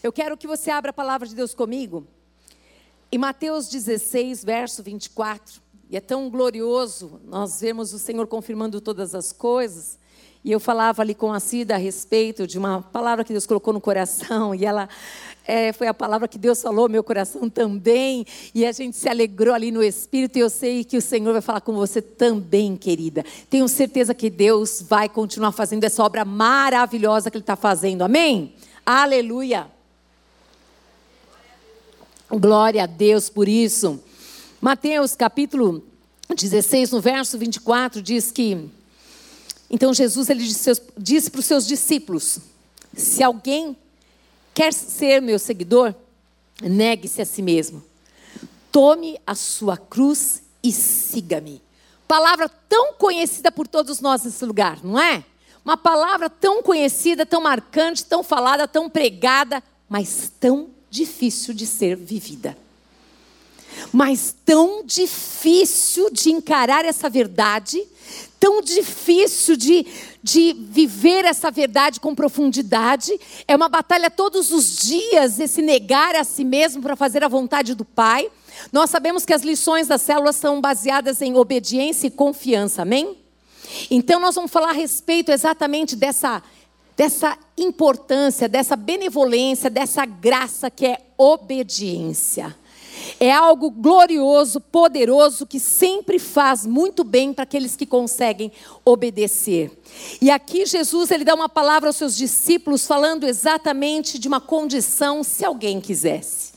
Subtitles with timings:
[0.00, 2.06] Eu quero que você abra a palavra de Deus comigo.
[3.10, 5.60] Em Mateus 16, verso 24.
[5.90, 9.98] E é tão glorioso nós vemos o Senhor confirmando todas as coisas.
[10.44, 13.74] E eu falava ali com a Cida a respeito de uma palavra que Deus colocou
[13.74, 14.88] no coração, e ela
[15.44, 18.24] é, foi a palavra que Deus falou, meu coração também,
[18.54, 21.42] e a gente se alegrou ali no Espírito, e eu sei que o Senhor vai
[21.42, 23.24] falar com você também, querida.
[23.50, 28.54] Tenho certeza que Deus vai continuar fazendo essa obra maravilhosa que Ele está fazendo, amém?
[28.86, 29.77] Aleluia!
[32.30, 34.02] Glória a Deus por isso.
[34.60, 35.82] Mateus capítulo
[36.28, 38.68] 16, no verso 24, diz que.
[39.70, 42.38] Então Jesus ele disse, disse para os seus discípulos:
[42.94, 43.76] Se alguém
[44.52, 45.94] quer ser meu seguidor,
[46.60, 47.82] negue-se a si mesmo.
[48.70, 51.62] Tome a sua cruz e siga-me.
[52.06, 55.24] Palavra tão conhecida por todos nós nesse lugar, não é?
[55.64, 61.96] Uma palavra tão conhecida, tão marcante, tão falada, tão pregada, mas tão difícil de ser
[61.96, 62.56] vivida.
[63.92, 67.80] Mas tão difícil de encarar essa verdade,
[68.40, 69.86] tão difícil de,
[70.22, 73.18] de viver essa verdade com profundidade.
[73.46, 77.74] É uma batalha todos os dias, esse negar a si mesmo para fazer a vontade
[77.74, 78.30] do Pai.
[78.72, 83.16] Nós sabemos que as lições das células são baseadas em obediência e confiança, amém?
[83.90, 86.42] Então, nós vamos falar a respeito exatamente dessa
[86.98, 92.56] dessa importância, dessa benevolência, dessa graça que é obediência.
[93.20, 98.50] É algo glorioso, poderoso, que sempre faz muito bem para aqueles que conseguem
[98.84, 99.70] obedecer.
[100.20, 105.22] E aqui Jesus ele dá uma palavra aos seus discípulos falando exatamente de uma condição
[105.22, 106.52] se alguém quisesse.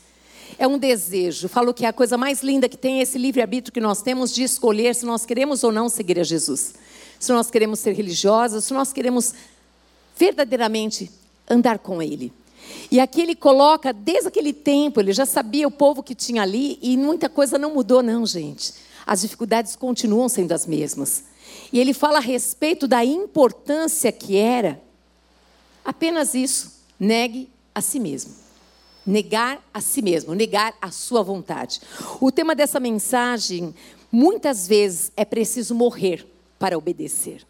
[0.58, 1.48] É um desejo.
[1.48, 4.42] Falo que é a coisa mais linda que tem esse livre-arbítrio que nós temos de
[4.42, 6.74] escolher se nós queremos ou não seguir a Jesus.
[7.20, 9.32] Se nós queremos ser religiosos, se nós queremos
[10.16, 11.10] verdadeiramente
[11.48, 12.32] andar com Ele.
[12.90, 16.78] E aqui ele coloca, desde aquele tempo, ele já sabia o povo que tinha ali,
[16.80, 18.74] e muita coisa não mudou, não, gente.
[19.06, 21.24] As dificuldades continuam sendo as mesmas.
[21.72, 24.80] E ele fala a respeito da importância que era
[25.84, 28.32] apenas isso: negue a si mesmo.
[29.04, 31.80] Negar a si mesmo, negar a sua vontade.
[32.20, 33.74] O tema dessa mensagem,
[34.12, 36.24] muitas vezes, é preciso morrer
[36.56, 37.44] para obedecer.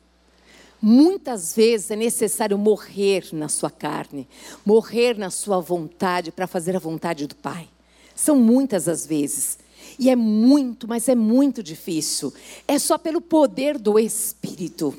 [0.84, 4.26] Muitas vezes é necessário morrer na sua carne,
[4.66, 7.68] morrer na sua vontade para fazer a vontade do Pai.
[8.16, 9.58] São muitas as vezes.
[9.96, 12.34] E é muito, mas é muito difícil.
[12.66, 14.92] É só pelo poder do Espírito.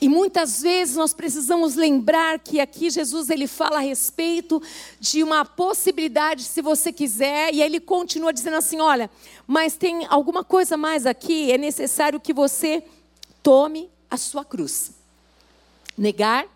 [0.00, 4.62] E muitas vezes nós precisamos lembrar que aqui Jesus ele fala a respeito
[4.98, 9.10] de uma possibilidade, se você quiser, e aí ele continua dizendo assim: olha,
[9.46, 12.82] mas tem alguma coisa mais aqui, é necessário que você
[13.42, 15.01] tome a sua cruz
[15.96, 16.46] negar,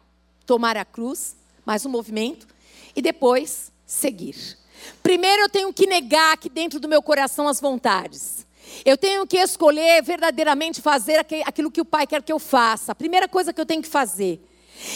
[0.44, 2.46] tomar a cruz, mais um movimento,
[2.94, 4.56] e depois seguir.
[5.02, 8.46] Primeiro eu tenho que negar aqui dentro do meu coração as vontades.
[8.84, 12.92] Eu tenho que escolher verdadeiramente fazer aquilo que o Pai quer que eu faça.
[12.92, 14.40] A primeira coisa que eu tenho que fazer.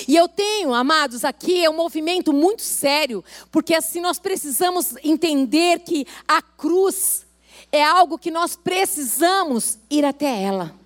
[0.06, 5.80] E eu tenho, amados, aqui é um movimento muito sério, porque assim nós precisamos entender
[5.80, 7.26] que a cruz
[7.72, 10.79] é algo que nós precisamos ir até ela.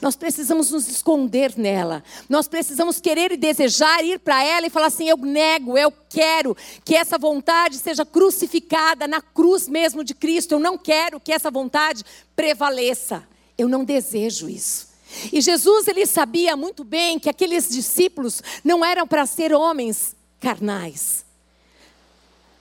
[0.00, 2.02] Nós precisamos nos esconder nela.
[2.28, 6.56] Nós precisamos querer e desejar ir para ela e falar assim: eu nego, eu quero
[6.84, 10.52] que essa vontade seja crucificada na cruz mesmo de Cristo.
[10.52, 13.26] Eu não quero que essa vontade prevaleça.
[13.56, 14.88] Eu não desejo isso.
[15.32, 21.24] E Jesus ele sabia muito bem que aqueles discípulos não eram para ser homens carnais.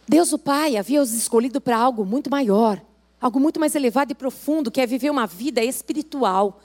[0.08, 2.82] Deus o Pai havia os escolhido para algo muito maior,
[3.22, 6.60] algo muito mais elevado e profundo, que é viver uma vida espiritual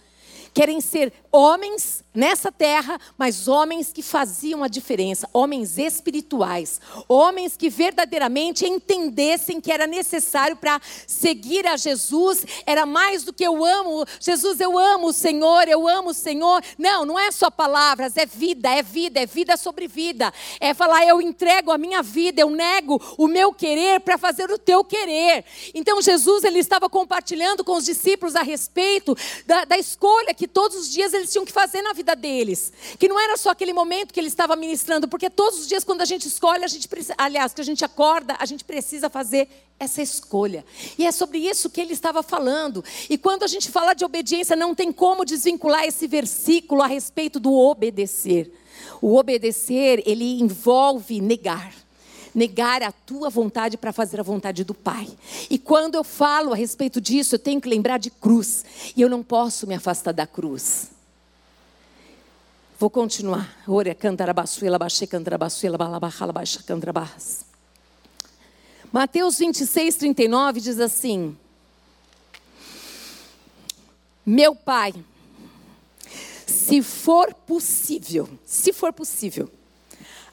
[0.54, 7.68] querem ser homens nessa terra, mas homens que faziam a diferença, homens espirituais, homens que
[7.68, 14.06] verdadeiramente entendessem que era necessário para seguir a Jesus, era mais do que eu amo,
[14.20, 16.62] Jesus, eu amo o Senhor, eu amo o Senhor.
[16.78, 20.32] Não, não é só palavras, é vida, é vida, é vida sobre vida.
[20.60, 24.58] É falar, eu entrego a minha vida, eu nego o meu querer para fazer o
[24.58, 25.44] teu querer.
[25.74, 29.16] Então Jesus ele estava compartilhando com os discípulos a respeito
[29.46, 32.72] da, da escolha que todos os dias eles tinham que fazer na vida deles.
[32.98, 36.02] Que não era só aquele momento que ele estava ministrando, porque todos os dias, quando
[36.02, 39.48] a gente escolhe, a gente precisa, aliás, que a gente acorda, a gente precisa fazer
[39.78, 40.64] essa escolha.
[40.98, 42.84] E é sobre isso que ele estava falando.
[43.08, 47.40] E quando a gente fala de obediência, não tem como desvincular esse versículo a respeito
[47.40, 48.52] do obedecer.
[49.00, 51.72] O obedecer, ele envolve negar
[52.34, 55.06] negar a tua vontade para fazer a vontade do Pai.
[55.48, 58.64] E quando eu falo a respeito disso, eu tenho que lembrar de cruz.
[58.96, 60.93] E eu não posso me afastar da cruz.
[62.84, 63.50] Vou continuar.
[63.66, 67.46] Ora cantarabaçuela, baixei cantarabaçuela, balabaxala, baixa cantarabás.
[68.92, 71.34] Mateus 26, 39 diz assim:
[74.26, 74.92] Meu pai,
[76.46, 79.50] se for possível, se for possível,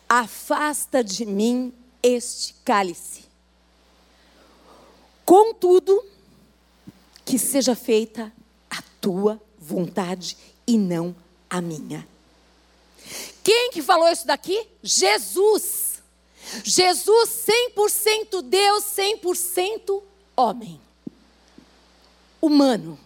[0.10, 1.72] afasta de mim
[2.04, 3.22] este cálice.
[5.24, 6.04] Contudo,
[7.24, 8.30] que seja feita
[8.70, 10.36] a tua vontade
[10.68, 11.16] e não
[11.50, 12.11] a minha.
[13.44, 14.68] Quem que falou isso daqui?
[14.84, 16.02] Jesus.
[16.64, 17.46] Jesus
[17.76, 20.04] 100% Deus, 100%
[20.36, 20.80] homem.
[22.42, 23.00] Humano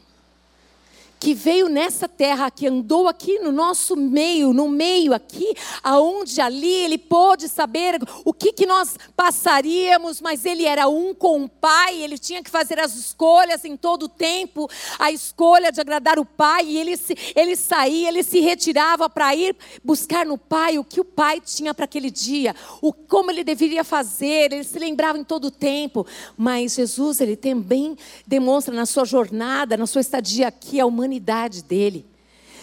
[1.19, 6.71] que veio nessa terra, que andou aqui no nosso meio, no meio aqui, aonde ali
[6.71, 12.01] ele pôde saber o que, que nós passaríamos, mas ele era um com o Pai,
[12.01, 14.69] ele tinha que fazer as escolhas em todo o tempo,
[14.99, 19.35] a escolha de agradar o Pai, e ele, se, ele saía, ele se retirava para
[19.35, 23.43] ir buscar no Pai o que o Pai tinha para aquele dia, o, como ele
[23.43, 26.05] deveria fazer, ele se lembrava em todo o tempo,
[26.37, 27.97] mas Jesus, ele também
[28.27, 32.05] demonstra na sua jornada, na sua estadia aqui, a humanidade humanidade dele.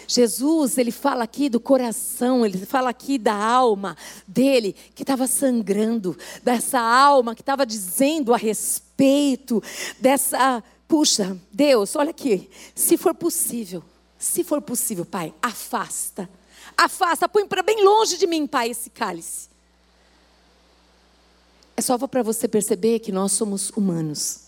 [0.05, 3.95] Jesus, ele fala aqui do coração, ele fala aqui da alma
[4.27, 9.63] dele que estava sangrando, dessa alma que estava dizendo a respeito
[9.99, 10.61] dessa.
[10.87, 13.81] Puxa, Deus, olha aqui, se for possível,
[14.19, 16.29] se for possível, Pai, afasta,
[16.77, 19.47] afasta, põe para bem longe de mim, Pai, esse cálice.
[21.75, 24.42] É só para você perceber que nós somos humanos.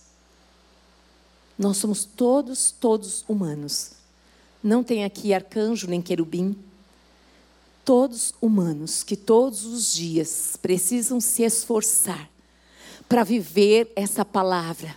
[1.57, 3.91] Nós somos todos, todos humanos.
[4.61, 6.55] Não tem aqui arcanjo nem querubim.
[7.83, 12.29] Todos humanos que todos os dias precisam se esforçar
[13.07, 14.95] para viver essa palavra.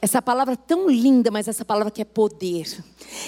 [0.00, 2.82] Essa palavra tão linda, mas essa palavra que é poder.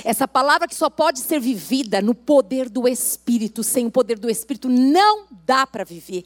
[0.05, 3.63] Essa palavra que só pode ser vivida no poder do Espírito.
[3.63, 6.25] Sem o poder do Espírito não dá para viver.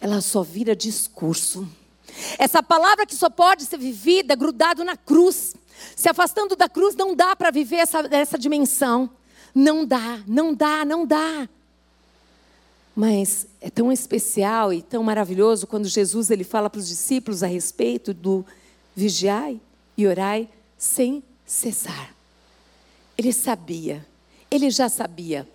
[0.00, 1.66] Ela só vira discurso.
[2.38, 5.54] Essa palavra que só pode ser vivida grudado na cruz.
[5.96, 9.10] Se afastando da cruz, não dá para viver essa, essa dimensão.
[9.54, 11.48] Não dá, não dá, não dá.
[12.94, 17.46] Mas é tão especial e tão maravilhoso quando Jesus ele fala para os discípulos a
[17.46, 18.44] respeito do
[18.94, 19.60] vigiai
[19.96, 22.14] e orai sem cessar.
[23.16, 24.06] Ele sabia,
[24.50, 25.48] ele já sabia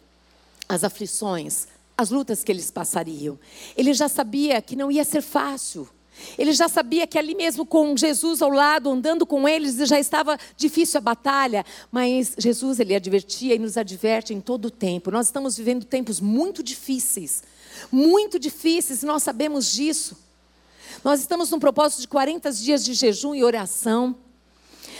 [0.68, 1.68] as aflições,
[1.98, 3.40] as lutas que eles passariam.
[3.76, 5.88] Ele já sabia que não ia ser fácil.
[6.38, 10.38] Ele já sabia que ali mesmo com Jesus ao lado, andando com eles, já estava
[10.56, 15.12] difícil a batalha, mas Jesus ele advertia e nos adverte em todo o tempo.
[15.12, 17.44] Nós estamos vivendo tempos muito difíceis,
[17.92, 20.18] muito difíceis, nós sabemos disso.
[21.04, 24.16] Nós estamos num propósito de 40 dias de jejum e oração.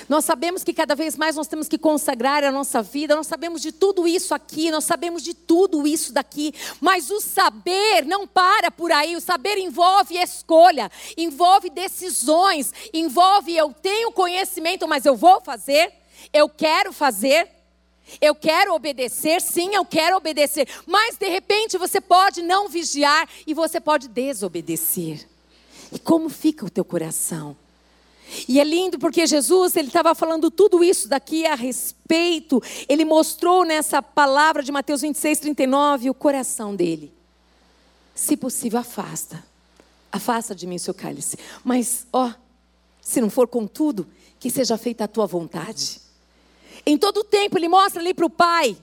[0.08, 3.62] Nós sabemos que cada vez mais nós temos que consagrar a nossa vida, nós sabemos
[3.62, 8.72] de tudo isso aqui, nós sabemos de tudo isso daqui, mas o saber não para
[8.72, 15.42] por aí, o saber envolve escolha, envolve decisões, envolve eu tenho conhecimento, mas eu vou
[15.42, 15.92] fazer,
[16.34, 17.50] eu quero fazer.
[18.22, 23.54] Eu quero obedecer, sim, eu quero obedecer, mas de repente você pode não vigiar e
[23.54, 25.28] você pode desobedecer.
[25.92, 27.58] E como fica o teu coração?
[28.48, 33.64] E é lindo porque Jesus, ele estava falando tudo isso daqui a respeito, ele mostrou
[33.64, 37.14] nessa palavra de Mateus 26, 39 o coração dele.
[38.14, 39.44] Se possível, afasta.
[40.12, 41.38] Afasta de mim o seu cálice.
[41.64, 42.34] Mas, ó,
[43.02, 44.08] se não for contudo,
[44.40, 46.02] que seja feita a tua vontade.
[46.86, 48.78] Em todo o tempo, ele mostra ali para o Pai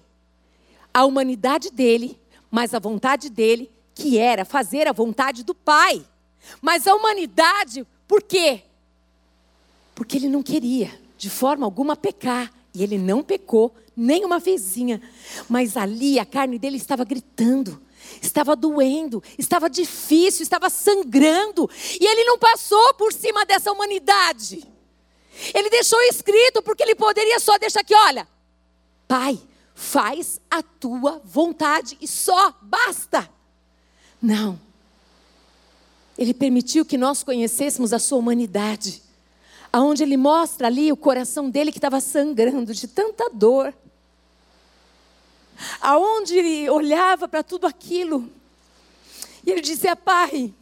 [0.92, 2.18] a humanidade dele,
[2.50, 6.04] mas a vontade dele, que era fazer a vontade do Pai.
[6.62, 8.62] Mas a humanidade, por quê?
[9.94, 12.52] Porque ele não queria, de forma alguma, pecar.
[12.74, 15.00] E ele não pecou, nem uma vezinha.
[15.48, 17.80] Mas ali a carne dele estava gritando,
[18.20, 21.70] estava doendo, estava difícil, estava sangrando.
[22.00, 24.64] E ele não passou por cima dessa humanidade.
[25.54, 28.26] Ele deixou escrito, porque ele poderia só deixar aqui: olha,
[29.06, 29.38] Pai,
[29.74, 33.28] faz a tua vontade e só, basta.
[34.20, 34.58] Não.
[36.16, 39.02] Ele permitiu que nós conhecêssemos a sua humanidade
[39.74, 43.74] aonde ele mostra ali o coração dele que estava sangrando de tanta dor.
[45.80, 48.30] Aonde ele olhava para tudo aquilo.
[49.44, 50.54] E ele dizia: Pai,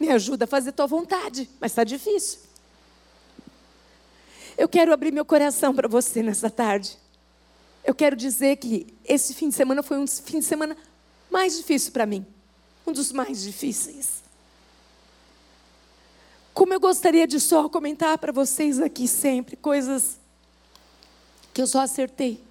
[0.00, 2.38] me ajuda a fazer tua vontade, mas está difícil.
[4.56, 6.96] Eu quero abrir meu coração para você nessa tarde.
[7.84, 10.74] Eu quero dizer que esse fim de semana foi um fim de semana
[11.30, 12.24] mais difícil para mim.
[12.86, 14.15] Um dos mais difíceis.
[16.56, 20.18] Como eu gostaria de só comentar para vocês aqui sempre coisas
[21.52, 22.42] que eu só acertei.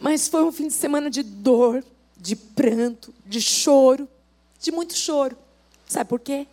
[0.00, 1.84] Mas foi um fim de semana de dor,
[2.16, 4.08] de pranto, de choro,
[4.58, 5.38] de muito choro.
[5.86, 6.44] Sabe por quê?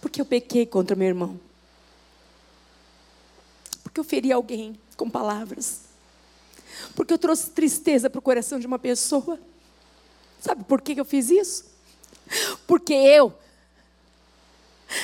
[0.00, 1.40] Porque eu pequei contra meu irmão.
[3.82, 5.80] Porque eu feri alguém com palavras.
[6.94, 9.36] Porque eu trouxe tristeza para o coração de uma pessoa.
[10.40, 11.64] Sabe por que eu fiz isso?
[12.68, 13.34] Porque eu,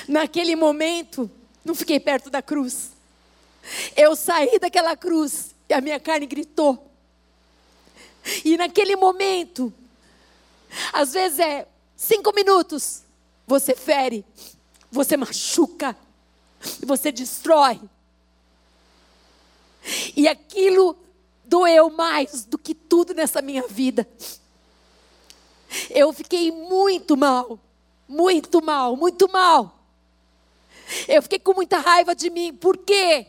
[0.07, 1.31] naquele momento,
[1.65, 2.91] não fiquei perto da cruz.
[3.97, 6.91] Eu saí daquela cruz e a minha carne gritou.
[8.45, 9.73] E naquele momento,
[10.93, 11.67] às vezes é
[11.97, 13.03] cinco minutos,
[13.47, 14.25] você fere,
[14.91, 15.97] você machuca,
[16.85, 17.81] você destrói.
[20.17, 20.97] E aquilo
[21.45, 24.07] doeu mais do que tudo nessa minha vida.
[25.91, 27.59] Eu fiquei muito mal,
[28.07, 29.78] muito mal, muito mal.
[31.07, 32.55] Eu fiquei com muita raiva de mim.
[32.55, 33.27] Por quê?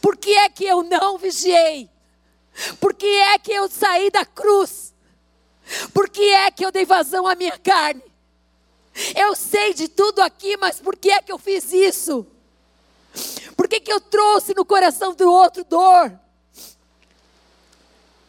[0.00, 1.88] Por que é que eu não vigiei?
[2.78, 4.92] Por que é que eu saí da cruz?
[5.94, 8.02] Por que é que eu dei vazão à minha carne?
[9.16, 12.26] Eu sei de tudo aqui, mas por que é que eu fiz isso?
[13.56, 16.18] Por que, que eu trouxe no coração do outro dor?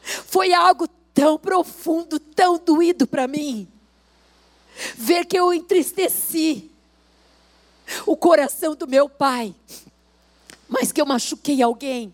[0.01, 3.67] Foi algo tão profundo, tão doído para mim.
[4.95, 6.71] Ver que eu entristeci
[8.05, 9.53] o coração do meu pai,
[10.67, 12.13] mas que eu machuquei alguém.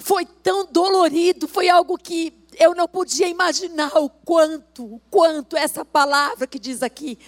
[0.00, 5.84] Foi tão dolorido, foi algo que eu não podia imaginar o quanto, o quanto essa
[5.84, 7.18] palavra que diz aqui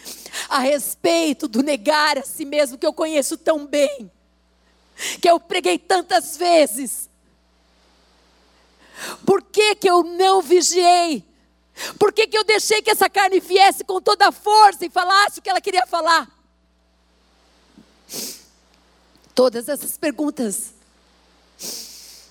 [0.49, 4.11] a respeito do negar a si mesmo que eu conheço tão bem,
[5.21, 7.09] que eu preguei tantas vezes,
[9.25, 11.25] por que, que eu não vigiei?
[11.99, 15.39] Por que, que eu deixei que essa carne viesse com toda a força e falasse
[15.39, 16.29] o que ela queria falar?
[19.35, 20.75] Todas essas perguntas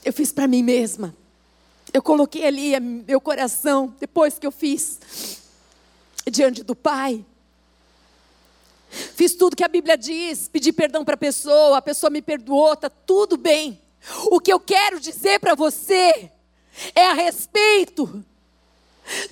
[0.03, 1.15] eu fiz para mim mesma.
[1.94, 5.00] Eu coloquei ali meu coração, depois que eu fiz,
[6.29, 7.25] diante do Pai.
[8.89, 12.74] Fiz tudo que a Bíblia diz, pedi perdão para a pessoa, a pessoa me perdoou,
[12.74, 13.79] está tudo bem.
[14.25, 16.32] O que eu quero dizer para você
[16.96, 18.24] é a respeito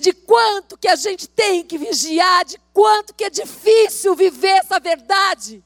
[0.00, 4.78] de quanto que a gente tem que vigiar, de quanto que é difícil viver essa
[4.78, 5.62] verdade,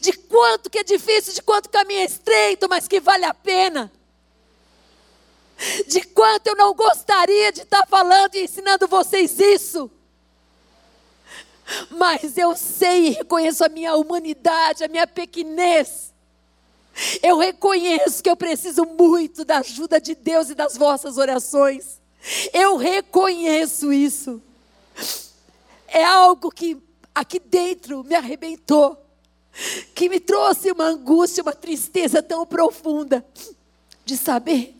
[0.00, 3.92] de quanto que é difícil, de quanto caminho é estreito, mas que vale a pena.
[5.86, 9.90] De quanto eu não gostaria de estar falando e ensinando vocês isso.
[11.90, 16.14] Mas eu sei e reconheço a minha humanidade, a minha pequenez.
[17.22, 22.00] Eu reconheço que eu preciso muito da ajuda de Deus e das vossas orações.
[22.52, 24.42] Eu reconheço isso.
[25.88, 26.82] É algo que
[27.14, 29.05] aqui dentro me arrebentou,
[29.94, 33.24] que me trouxe uma angústia, uma tristeza tão profunda
[34.04, 34.74] de saber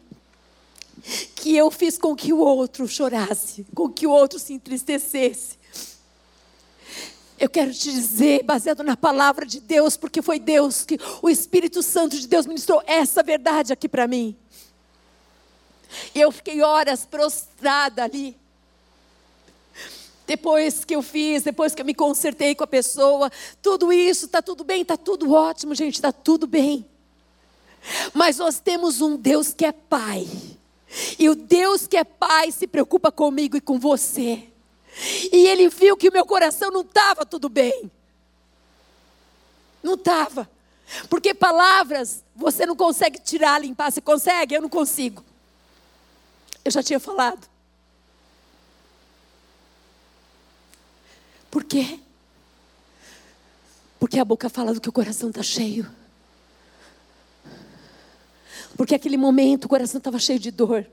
[1.35, 5.57] que eu fiz com que o outro chorasse, com que o outro se entristecesse.
[7.39, 11.83] Eu quero te dizer, baseado na palavra de Deus, porque foi Deus que o Espírito
[11.83, 14.35] Santo de Deus ministrou essa verdade aqui para mim.
[16.15, 18.37] Eu fiquei horas prostrada ali.
[20.27, 23.31] Depois que eu fiz, depois que eu me consertei com a pessoa,
[23.63, 26.85] tudo isso, está tudo bem, está tudo ótimo, gente, está tudo bem.
[28.13, 30.27] Mas nós temos um Deus que é Pai.
[31.19, 34.49] E o Deus que é Pai se preocupa comigo e com você.
[35.33, 37.91] E ele viu que o meu coração não estava tudo bem.
[39.83, 40.51] Não estava.
[41.09, 43.93] Porque palavras você não consegue tirar, limpar.
[43.93, 44.55] Você consegue?
[44.55, 45.25] Eu não consigo.
[46.65, 47.47] Eu já tinha falado.
[51.57, 51.99] Por quê?
[53.99, 55.91] Porque a boca fala do que o coração está cheio.
[58.77, 60.87] Porque aquele momento o coração estava cheio de dor.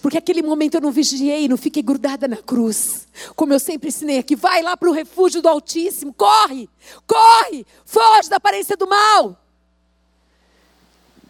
[0.00, 3.06] Porque aquele momento eu não vigiei, não fiquei grudada na cruz.
[3.36, 6.68] Como eu sempre ensinei aqui, vai lá para o refúgio do Altíssimo, corre,
[7.06, 9.40] corre, foge da aparência do mal.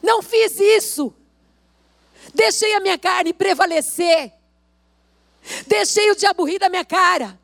[0.02, 1.12] Não fiz isso.
[2.34, 4.32] Deixei a minha carne prevalecer.
[5.66, 7.41] Deixei o diabo rir da minha cara.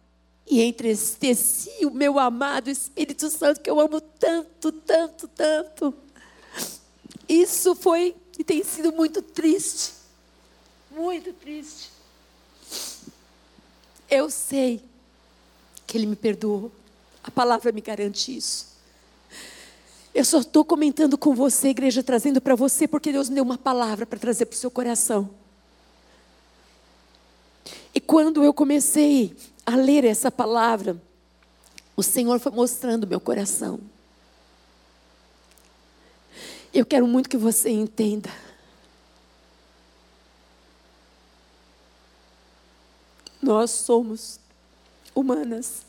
[0.50, 5.94] E entristeci o meu amado Espírito Santo, que eu amo tanto, tanto, tanto.
[7.28, 9.98] Isso foi e tem sido muito triste
[10.98, 11.90] muito triste.
[14.10, 14.82] Eu sei
[15.86, 16.72] que Ele me perdoou.
[17.22, 18.66] A palavra me garante isso.
[20.14, 23.58] Eu só estou comentando com você, igreja, trazendo para você, porque Deus me deu uma
[23.58, 25.30] palavra para trazer para o seu coração.
[27.94, 29.36] E quando eu comecei
[29.68, 30.98] a ler essa palavra,
[31.94, 33.78] o Senhor foi mostrando meu coração.
[36.72, 38.30] Eu quero muito que você entenda.
[43.42, 44.40] Nós somos
[45.14, 45.82] humanas.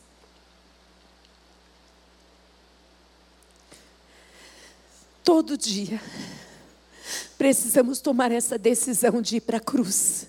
[5.23, 6.01] Todo dia
[7.37, 10.27] precisamos tomar essa decisão de ir para a cruz,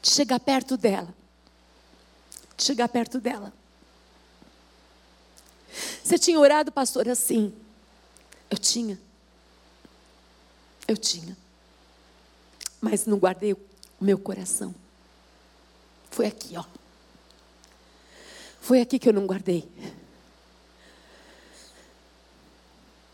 [0.00, 1.12] de chegar perto dela
[2.58, 3.52] chegar perto dela.
[6.02, 7.52] Você tinha orado, pastor, assim?
[8.50, 8.98] Eu tinha.
[10.86, 11.36] Eu tinha.
[12.80, 13.60] Mas não guardei o
[14.00, 14.74] meu coração.
[16.10, 16.64] Foi aqui, ó.
[18.60, 19.68] Foi aqui que eu não guardei.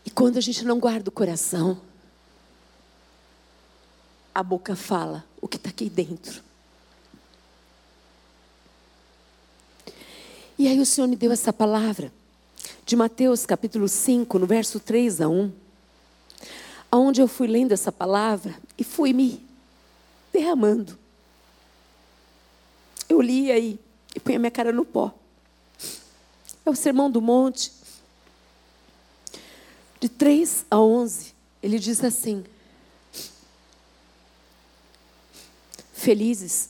[0.05, 1.81] E quando a gente não guarda o coração,
[4.33, 6.44] a boca fala o que está aqui dentro.
[10.57, 12.13] E aí o Senhor me deu essa palavra
[12.85, 15.51] de Mateus capítulo 5, no verso 3 a 1,
[16.89, 19.45] aonde eu fui lendo essa palavra e fui me
[20.31, 20.97] derramando.
[23.09, 23.77] Eu li aí
[24.15, 25.13] e punha minha cara no pó.
[26.65, 27.71] É o Sermão do Monte,
[29.99, 32.45] de 3 a 11, ele diz assim:
[35.93, 36.69] Felizes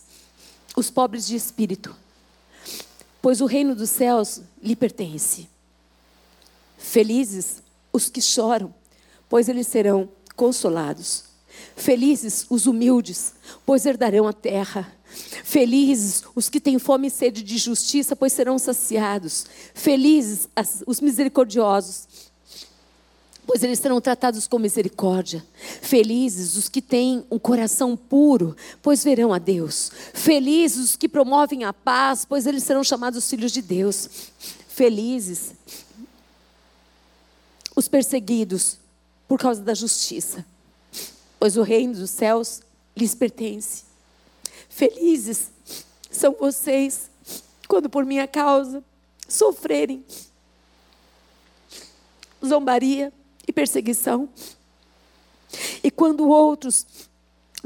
[0.76, 1.96] os pobres de espírito,
[3.26, 5.50] pois o reino dos céus lhe pertence.
[6.78, 7.60] Felizes
[7.92, 8.72] os que choram,
[9.28, 11.24] pois eles serão consolados.
[11.76, 13.34] Felizes os humildes,
[13.66, 14.96] pois herdarão a terra.
[15.44, 19.48] Felizes os que têm fome e sede de justiça, pois serão saciados.
[19.74, 20.48] Felizes
[20.86, 22.30] os misericordiosos,
[23.46, 25.46] pois eles serão tratados com misericórdia.
[25.82, 29.92] Felizes os que têm um coração puro, pois verão a Deus.
[30.14, 34.10] Felizes os que promovem a paz, pois eles serão chamados filhos de Deus.
[34.68, 35.54] Felizes
[37.76, 38.78] os perseguidos
[39.28, 40.46] por causa da justiça,
[41.40, 42.62] pois o reino dos céus
[42.96, 43.84] lhes pertence.
[44.70, 45.52] Felizes
[46.10, 47.10] são vocês
[47.68, 48.84] quando por minha causa
[49.28, 50.04] sofrerem
[52.46, 53.12] zombaria
[53.48, 54.30] e perseguição.
[55.84, 56.86] E quando outros,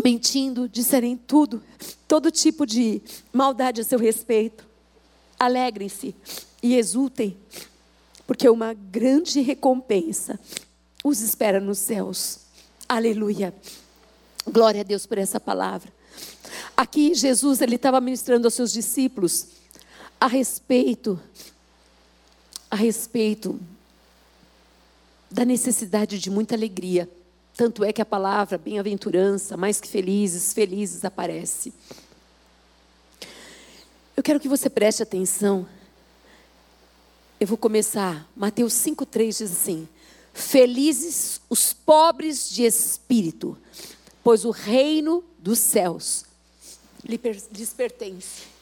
[0.04, 1.64] mentindo, disserem tudo,
[2.08, 3.02] todo tipo de
[3.34, 4.66] maldade a seu respeito,
[5.40, 6.16] alegrem-se
[6.62, 7.38] e exultem,
[8.28, 10.40] porque uma grande recompensa
[11.04, 12.40] os espera nos céus.
[12.88, 13.54] Aleluia.
[14.46, 15.92] Glória a Deus por essa palavra.
[16.76, 19.48] Aqui Jesus ele estava ministrando aos seus discípulos
[20.20, 21.20] a respeito
[22.70, 23.60] a respeito
[25.30, 27.10] da necessidade de muita alegria.
[27.56, 31.74] Tanto é que a palavra bem-aventurança, mais que felizes, felizes aparece.
[34.16, 35.68] Eu quero que você preste atenção
[37.40, 38.30] eu vou começar.
[38.36, 39.88] Mateus 5,3 diz assim:
[40.34, 43.58] Felizes os pobres de espírito,
[44.22, 46.26] pois o reino dos céus
[47.04, 48.59] lhes pertence.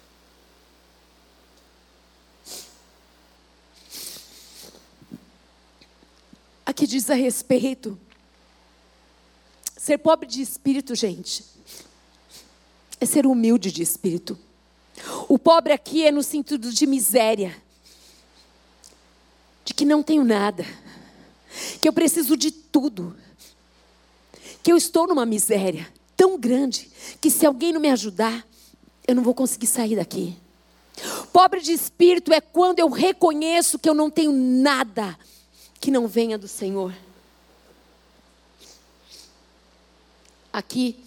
[6.68, 7.98] Aqui diz a respeito.
[9.78, 11.46] Ser pobre de espírito, gente,
[13.00, 14.38] é ser humilde de espírito.
[15.30, 17.56] O pobre aqui é no sentido de miséria
[19.64, 20.66] de que não tenho nada,
[21.82, 23.16] que eu preciso de tudo,
[24.62, 28.46] que eu estou numa miséria tão grande que se alguém não me ajudar,
[29.08, 30.38] eu não vou conseguir sair daqui.
[31.32, 35.18] Pobre de espírito é quando eu reconheço que eu não tenho nada
[35.80, 36.94] que não venha do Senhor.
[40.52, 41.00] Aqui,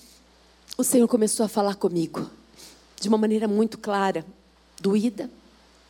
[0.77, 2.31] o Senhor começou a falar comigo
[3.01, 4.25] de uma maneira muito clara,
[4.81, 5.31] doída,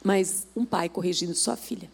[0.03, 1.91] mas um pai corrigindo sua filha.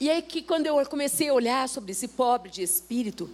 [0.00, 3.28] E aí que quando eu comecei a olhar sobre esse pobre de espírito,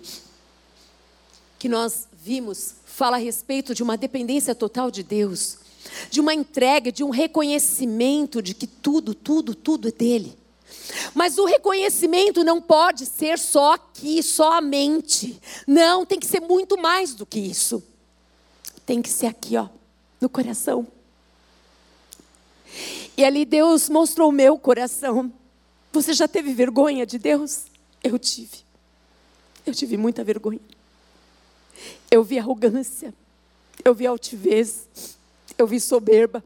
[1.59, 5.59] que nós vimos, fala a respeito de uma dependência total de Deus,
[6.11, 10.37] de uma entrega, de um reconhecimento de que tudo, tudo, tudo é dele.
[11.15, 15.41] Mas o reconhecimento não pode ser só aqui, só a mente.
[15.67, 17.83] Não, tem que ser muito mais do que isso.
[18.85, 19.69] Tem que ser aqui, ó,
[20.21, 20.87] no coração.
[23.17, 25.33] E ali Deus mostrou o meu coração.
[25.93, 27.67] Você já teve vergonha de Deus?
[28.03, 28.65] Eu tive.
[29.65, 30.61] Eu tive muita vergonha.
[32.11, 33.15] Eu vi arrogância.
[33.85, 34.89] Eu vi altivez.
[35.57, 36.45] Eu vi soberba.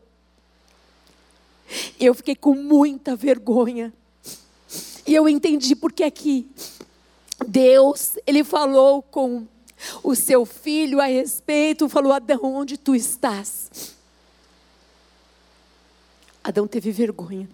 [1.98, 3.92] Eu fiquei com muita vergonha.
[5.08, 6.46] E eu entendi porque aqui
[7.46, 9.46] Deus, ele falou com
[10.02, 13.94] o seu filho a respeito, falou: Adão, onde tu estás?
[16.44, 17.48] Adão teve vergonha.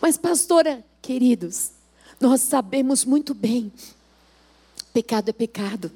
[0.00, 1.72] Mas, pastora, queridos,
[2.18, 3.70] nós sabemos muito bem:
[4.94, 5.92] pecado é pecado.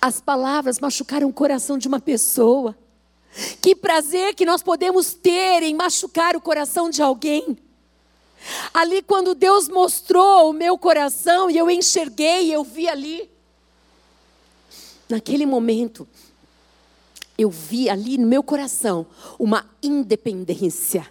[0.00, 2.78] As palavras machucaram o coração de uma pessoa.
[3.62, 7.56] Que prazer que nós podemos ter em machucar o coração de alguém.
[8.74, 13.30] Ali, quando Deus mostrou o meu coração e eu enxerguei, eu vi ali.
[15.08, 16.08] Naquele momento,
[17.38, 19.06] eu vi ali no meu coração
[19.38, 21.08] uma independência.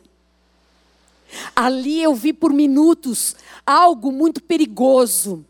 [1.56, 3.36] Ali eu vi por minutos
[3.66, 5.46] algo muito perigoso.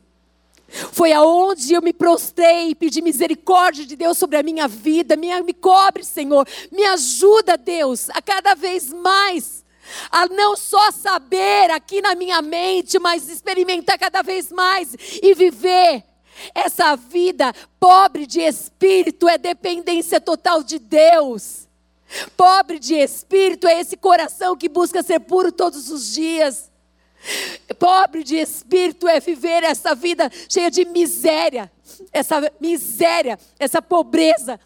[0.92, 5.16] Foi aonde eu me prostrei e pedi misericórdia de Deus sobre a minha vida.
[5.16, 6.48] Me, me cobre, Senhor.
[6.72, 9.66] Me ajuda, Deus, a cada vez mais.
[10.10, 16.04] A não só saber aqui na minha mente, mas experimentar cada vez mais e viver
[16.56, 21.68] essa vida pobre de espírito é dependência total de Deus.
[22.36, 26.71] Pobre de espírito é esse coração que busca ser puro todos os dias.
[27.78, 31.72] Pobre de espírito é viver essa vida cheia de miséria,
[32.12, 34.60] essa miséria, essa pobreza.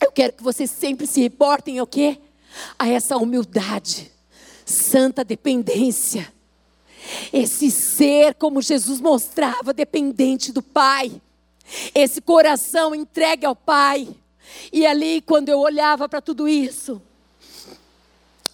[0.00, 2.18] Eu quero que vocês sempre se reportem ao quê?
[2.78, 4.10] A essa humildade,
[4.64, 6.32] santa dependência.
[7.32, 11.20] Esse ser, como Jesus mostrava, dependente do Pai.
[11.94, 14.08] Esse coração entregue ao Pai.
[14.72, 17.00] E ali, quando eu olhava para tudo isso,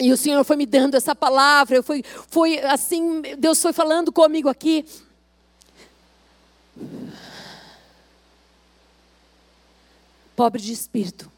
[0.00, 4.48] e o Senhor foi me dando essa palavra, foi, foi assim, Deus foi falando comigo
[4.48, 4.86] aqui.
[10.34, 11.30] Pobre de espírito.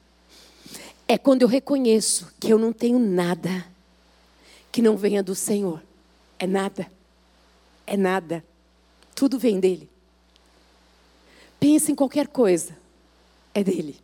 [1.09, 3.67] É quando eu reconheço que eu não tenho nada
[4.71, 5.83] que não venha do Senhor.
[6.39, 6.87] É nada.
[7.85, 8.45] É nada.
[9.13, 9.91] Tudo vem dele.
[11.59, 12.77] Pense em qualquer coisa.
[13.53, 13.99] É dele.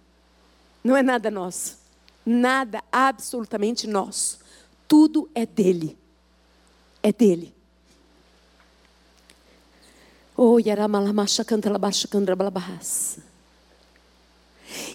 [0.83, 1.79] Não é nada nosso.
[2.27, 4.48] Nada absolutamente nosso.
[4.88, 5.96] Tudo é dele.
[7.03, 7.55] É dele.
[10.37, 10.59] Oh,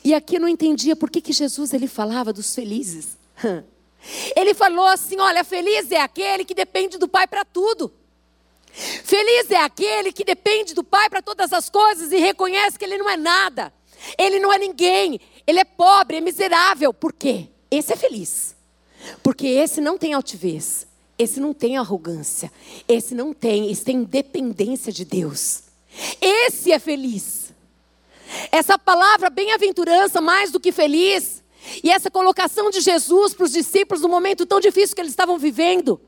[0.03, 3.17] e aqui eu não entendia por que, que Jesus ele falava dos felizes.
[4.35, 7.89] Ele falou assim: olha, feliz é aquele que depende do Pai para tudo.
[8.73, 12.97] Feliz é aquele que depende do Pai para todas as coisas e reconhece que ele
[12.97, 13.73] não é nada.
[14.17, 15.21] Ele não é ninguém.
[15.47, 16.93] Ele é pobre, é miserável.
[16.93, 17.47] Por quê?
[17.71, 18.52] Esse é feliz.
[19.21, 20.87] Porque esse não tem altivez,
[21.17, 22.51] esse não tem arrogância,
[22.87, 25.63] esse não tem, esse tem dependência de Deus.
[26.21, 27.53] Esse é feliz.
[28.51, 31.43] Essa palavra bem-aventurança, mais do que feliz,
[31.83, 35.37] e essa colocação de Jesus para os discípulos no momento tão difícil que eles estavam
[35.37, 35.99] vivendo.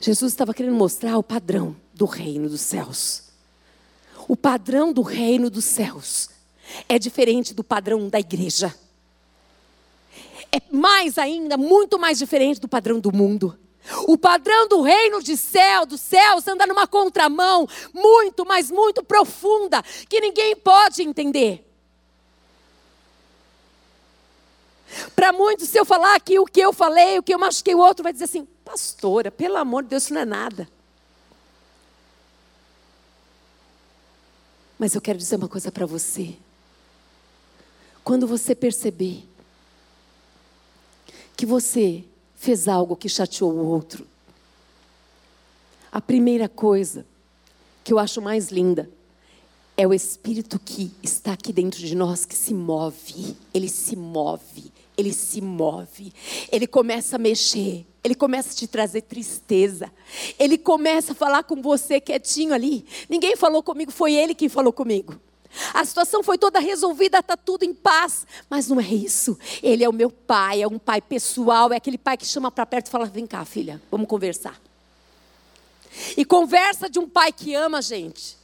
[0.00, 3.24] Jesus estava querendo mostrar o padrão do reino dos céus.
[4.26, 6.30] O padrão do reino dos céus
[6.88, 8.74] é diferente do padrão da igreja
[10.54, 13.58] é mais ainda, muito mais diferente do padrão do mundo.
[14.06, 19.82] O padrão do reino de céu, dos céus, anda numa contramão muito, mas muito profunda,
[20.08, 21.66] que ninguém pode entender.
[25.16, 27.78] Para muitos, se eu falar aqui o que eu falei, o que eu machuquei, o
[27.78, 30.68] outro vai dizer assim: Pastora, pelo amor de Deus, isso não é nada.
[34.78, 36.36] Mas eu quero dizer uma coisa para você.
[38.04, 39.28] Quando você perceber
[41.42, 42.04] que você
[42.36, 44.06] fez algo que chateou o outro.
[45.90, 47.04] A primeira coisa
[47.82, 48.88] que eu acho mais linda
[49.76, 53.36] é o Espírito que está aqui dentro de nós, que se move.
[53.52, 56.12] Ele se move, ele se move.
[56.48, 59.92] Ele começa a mexer, ele começa a te trazer tristeza.
[60.38, 62.86] Ele começa a falar com você quietinho ali.
[63.08, 65.20] Ninguém falou comigo, foi ele quem falou comigo.
[65.74, 68.26] A situação foi toda resolvida, está tudo em paz.
[68.48, 69.38] Mas não é isso.
[69.62, 72.64] Ele é o meu pai, é um pai pessoal, é aquele pai que chama para
[72.64, 74.60] perto e fala: vem cá, filha, vamos conversar.
[76.16, 78.36] E conversa de um pai que ama a gente.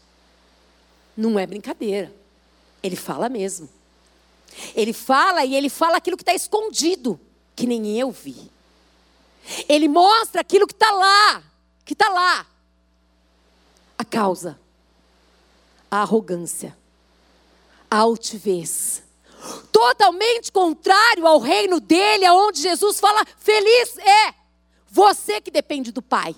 [1.16, 2.14] Não é brincadeira.
[2.82, 3.68] Ele fala mesmo.
[4.74, 7.18] Ele fala e ele fala aquilo que está escondido,
[7.56, 8.50] que nem eu vi.
[9.68, 11.42] Ele mostra aquilo que está lá,
[11.84, 12.46] que está lá.
[13.96, 14.58] A causa,
[15.90, 16.76] a arrogância
[17.90, 19.02] altivez.
[19.72, 24.34] Totalmente contrário ao reino dele, aonde Jesus fala: feliz é
[24.90, 26.34] você que depende do Pai.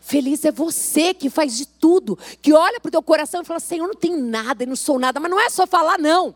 [0.00, 3.60] Feliz é você que faz de tudo, que olha para o teu coração e fala:
[3.60, 5.20] Senhor, não tenho nada, não sou nada.
[5.20, 6.34] Mas não é só falar, não.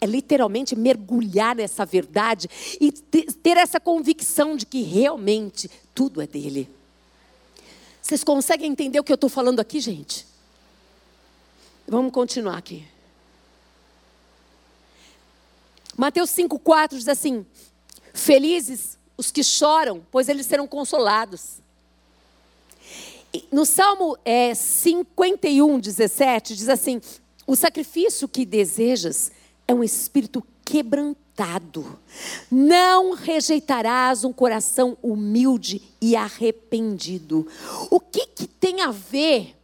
[0.00, 2.48] É literalmente mergulhar nessa verdade
[2.80, 6.68] e ter essa convicção de que realmente tudo é dele.
[8.02, 10.25] Vocês conseguem entender o que eu estou falando aqui, gente?
[11.88, 12.84] Vamos continuar aqui.
[15.96, 17.46] Mateus 5,4 diz assim:
[18.12, 21.58] Felizes os que choram, pois eles serão consolados.
[23.52, 27.00] No Salmo é, 51, 17, diz assim:
[27.46, 29.30] O sacrifício que desejas
[29.68, 31.98] é um espírito quebrantado.
[32.50, 37.46] Não rejeitarás um coração humilde e arrependido.
[37.90, 39.54] O que, que tem a ver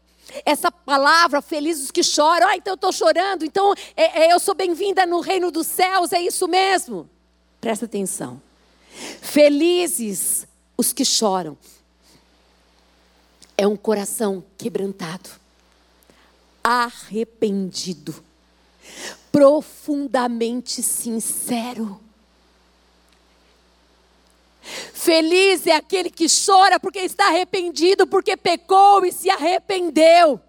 [0.45, 2.49] essa palavra, felizes que choram?
[2.49, 6.13] Ah, então eu estou chorando, então é, é, eu sou bem-vinda no reino dos céus,
[6.13, 7.09] é isso mesmo?
[7.61, 8.41] Presta atenção.
[9.21, 11.57] Felizes os que choram.
[13.57, 15.31] É um coração quebrantado,
[16.65, 18.23] arrependido
[19.33, 21.99] profundamente sincero.
[24.63, 30.41] Feliz é aquele que chora porque está arrependido, porque pecou e se arrependeu.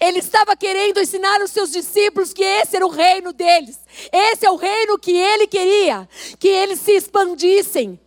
[0.00, 3.78] Ele estava querendo ensinar os seus discípulos que esse era o reino deles.
[4.12, 6.08] Esse é o reino que ele queria,
[6.38, 7.98] que eles se expandissem.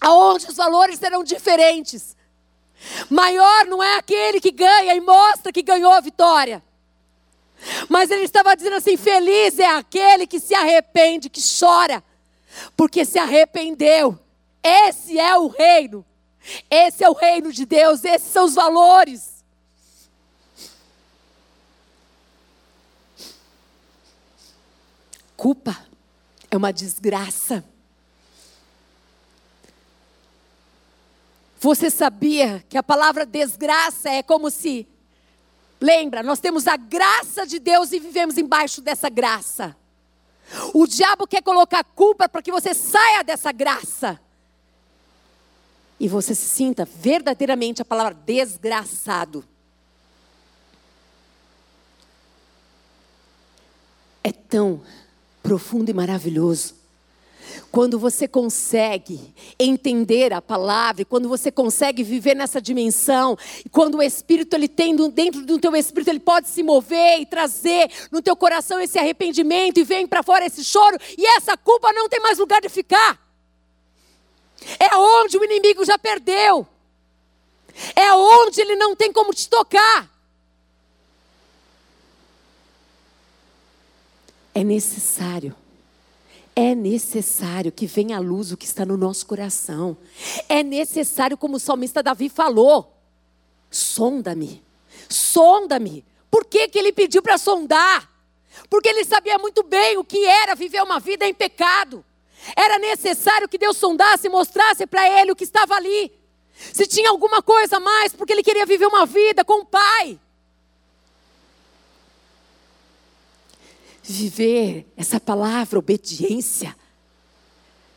[0.00, 2.16] Aonde os valores serão diferentes.
[3.10, 6.62] Maior não é aquele que ganha e mostra que ganhou a vitória.
[7.88, 12.02] Mas ele estava dizendo assim: feliz é aquele que se arrepende, que chora,
[12.76, 14.18] porque se arrependeu.
[14.62, 16.04] Esse é o reino.
[16.70, 19.44] Esse é o reino de Deus, esses são os valores.
[25.36, 25.76] Culpa
[26.50, 27.64] é uma desgraça.
[31.60, 34.86] Você sabia que a palavra desgraça é como se
[35.80, 39.76] Lembra, nós temos a graça de Deus e vivemos embaixo dessa graça.
[40.72, 44.20] O diabo quer colocar culpa para que você saia dessa graça.
[46.00, 49.44] E você se sinta verdadeiramente a palavra desgraçado.
[54.22, 54.80] É tão
[55.42, 56.77] profundo e maravilhoso
[57.70, 63.36] quando você consegue entender a palavra, quando você consegue viver nessa dimensão,
[63.70, 67.90] quando o Espírito ele tem dentro do teu espírito, ele pode se mover e trazer
[68.10, 72.08] no teu coração esse arrependimento e vem para fora esse choro e essa culpa não
[72.08, 73.18] tem mais lugar de ficar.
[74.78, 76.66] É onde o inimigo já perdeu.
[77.94, 80.10] É onde ele não tem como te tocar.
[84.54, 85.54] É necessário
[86.60, 89.96] é necessário que venha à luz o que está no nosso coração.
[90.48, 92.98] É necessário, como o salmista Davi falou:
[93.70, 94.60] sonda-me,
[95.08, 96.04] sonda-me.
[96.28, 98.10] Por que, que ele pediu para sondar?
[98.68, 102.04] Porque ele sabia muito bem o que era viver uma vida em pecado.
[102.56, 106.12] Era necessário que Deus sondasse e mostrasse para ele o que estava ali.
[106.72, 110.18] Se tinha alguma coisa a mais, porque ele queria viver uma vida com o Pai.
[114.08, 116.74] Viver essa palavra obediência,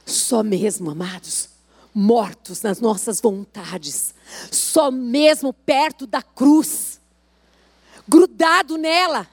[0.05, 1.47] só mesmo, amados,
[1.93, 4.13] mortos nas nossas vontades,
[4.51, 6.99] só mesmo perto da cruz,
[8.05, 9.25] grudado nela,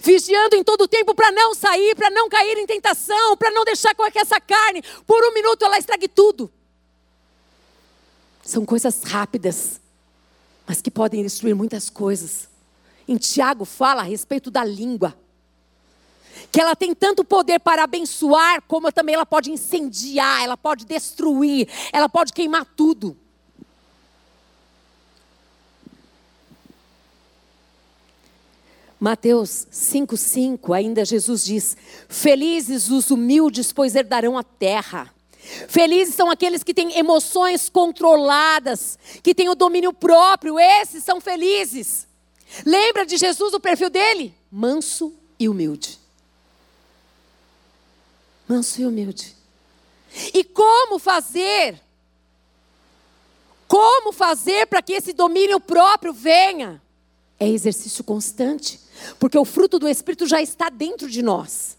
[0.00, 3.64] vigiando em todo o tempo para não sair, para não cair em tentação, para não
[3.64, 6.50] deixar com que essa carne, por um minuto, ela estrague tudo.
[8.44, 9.80] São coisas rápidas,
[10.64, 12.48] mas que podem destruir muitas coisas.
[13.08, 15.23] Em Tiago fala a respeito da língua
[16.54, 21.68] que ela tem tanto poder para abençoar, como também ela pode incendiar, ela pode destruir,
[21.92, 23.16] ela pode queimar tudo.
[29.00, 31.76] Mateus 5,5, ainda Jesus diz:
[32.08, 35.12] Felizes os humildes, pois herdarão a terra.
[35.66, 42.06] Felizes são aqueles que têm emoções controladas, que têm o domínio próprio, esses são felizes.
[42.64, 44.32] Lembra de Jesus, o perfil dele?
[44.52, 46.03] Manso e humilde
[48.48, 49.34] manso e humilde.
[50.32, 51.80] E como fazer?
[53.66, 56.80] Como fazer para que esse domínio próprio venha?
[57.40, 58.78] É exercício constante,
[59.18, 61.76] porque o fruto do Espírito já está dentro de nós.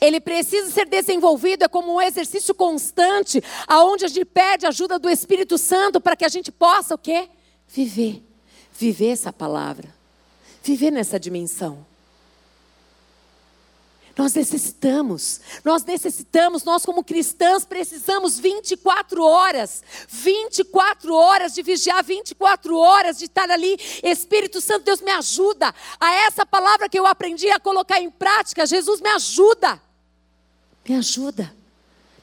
[0.00, 4.98] Ele precisa ser desenvolvido é como um exercício constante, aonde a gente pede a ajuda
[4.98, 7.28] do Espírito Santo para que a gente possa o quê?
[7.68, 8.22] Viver.
[8.72, 9.94] Viver essa palavra.
[10.62, 11.86] Viver nessa dimensão.
[14.18, 22.76] Nós necessitamos, nós necessitamos, nós como cristãs precisamos 24 horas, 24 horas de vigiar, 24
[22.76, 23.78] horas de estar ali.
[24.02, 28.66] Espírito Santo, Deus me ajuda a essa palavra que eu aprendi a colocar em prática.
[28.66, 29.80] Jesus me ajuda,
[30.84, 31.54] me ajuda,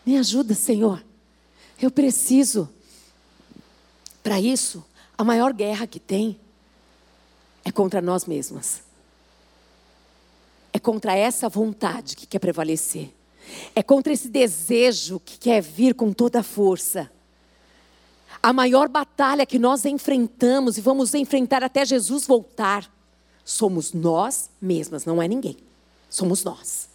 [0.05, 1.01] me ajuda, Senhor.
[1.81, 2.69] Eu preciso.
[4.21, 4.83] Para isso,
[5.17, 6.37] a maior guerra que tem
[7.63, 8.84] é contra nós mesmas
[10.75, 13.09] é contra essa vontade que quer prevalecer.
[13.73, 17.09] É contra esse desejo que quer vir com toda a força.
[18.43, 22.91] A maior batalha que nós enfrentamos e vamos enfrentar até Jesus voltar,
[23.45, 25.55] somos nós mesmas, não é ninguém.
[26.09, 26.89] Somos nós.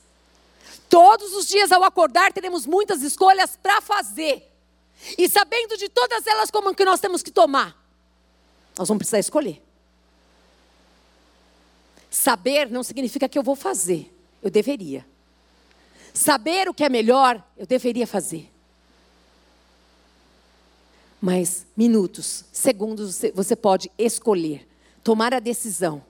[0.90, 4.46] Todos os dias ao acordar teremos muitas escolhas para fazer.
[5.16, 7.74] E sabendo de todas elas como que nós temos que tomar,
[8.76, 9.62] nós vamos precisar escolher.
[12.10, 15.06] Saber não significa que eu vou fazer, eu deveria.
[16.12, 18.50] Saber o que é melhor, eu deveria fazer.
[21.20, 24.66] Mas minutos, segundos, você pode escolher,
[25.04, 26.02] tomar a decisão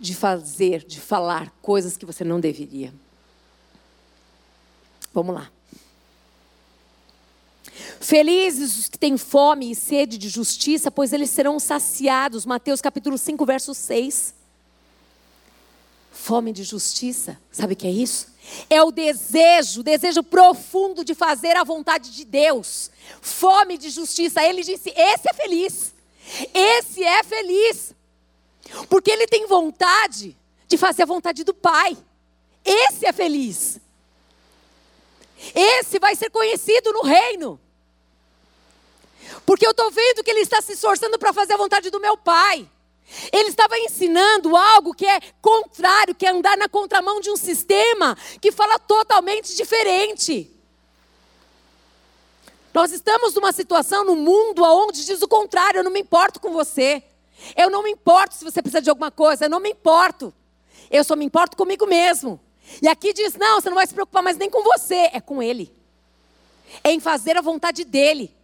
[0.00, 2.94] de fazer, de falar coisas que você não deveria.
[5.12, 5.50] Vamos lá.
[8.00, 12.46] Felizes os que têm fome e sede de justiça, pois eles serão saciados.
[12.46, 14.41] Mateus capítulo 5, verso 6.
[16.12, 18.28] Fome de justiça, sabe o que é isso?
[18.68, 22.90] É o desejo, o desejo profundo de fazer a vontade de Deus.
[23.22, 24.42] Fome de justiça.
[24.42, 25.94] Ele disse: esse é feliz.
[26.52, 27.94] Esse é feliz.
[28.90, 30.36] Porque ele tem vontade
[30.68, 31.96] de fazer a vontade do Pai.
[32.62, 33.80] Esse é feliz.
[35.54, 37.58] Esse vai ser conhecido no reino.
[39.46, 42.18] Porque eu estou vendo que ele está se esforçando para fazer a vontade do meu
[42.18, 42.68] Pai.
[43.32, 48.16] Ele estava ensinando algo que é contrário, que é andar na contramão de um sistema
[48.40, 50.50] que fala totalmente diferente.
[52.72, 56.52] Nós estamos numa situação no mundo onde diz o contrário, eu não me importo com
[56.52, 57.02] você.
[57.56, 60.32] Eu não me importo se você precisa de alguma coisa, eu não me importo.
[60.90, 62.40] Eu só me importo comigo mesmo.
[62.80, 65.42] E aqui diz: não, você não vai se preocupar mais nem com você, é com
[65.42, 65.74] Ele.
[66.82, 68.34] É em fazer a vontade dEle.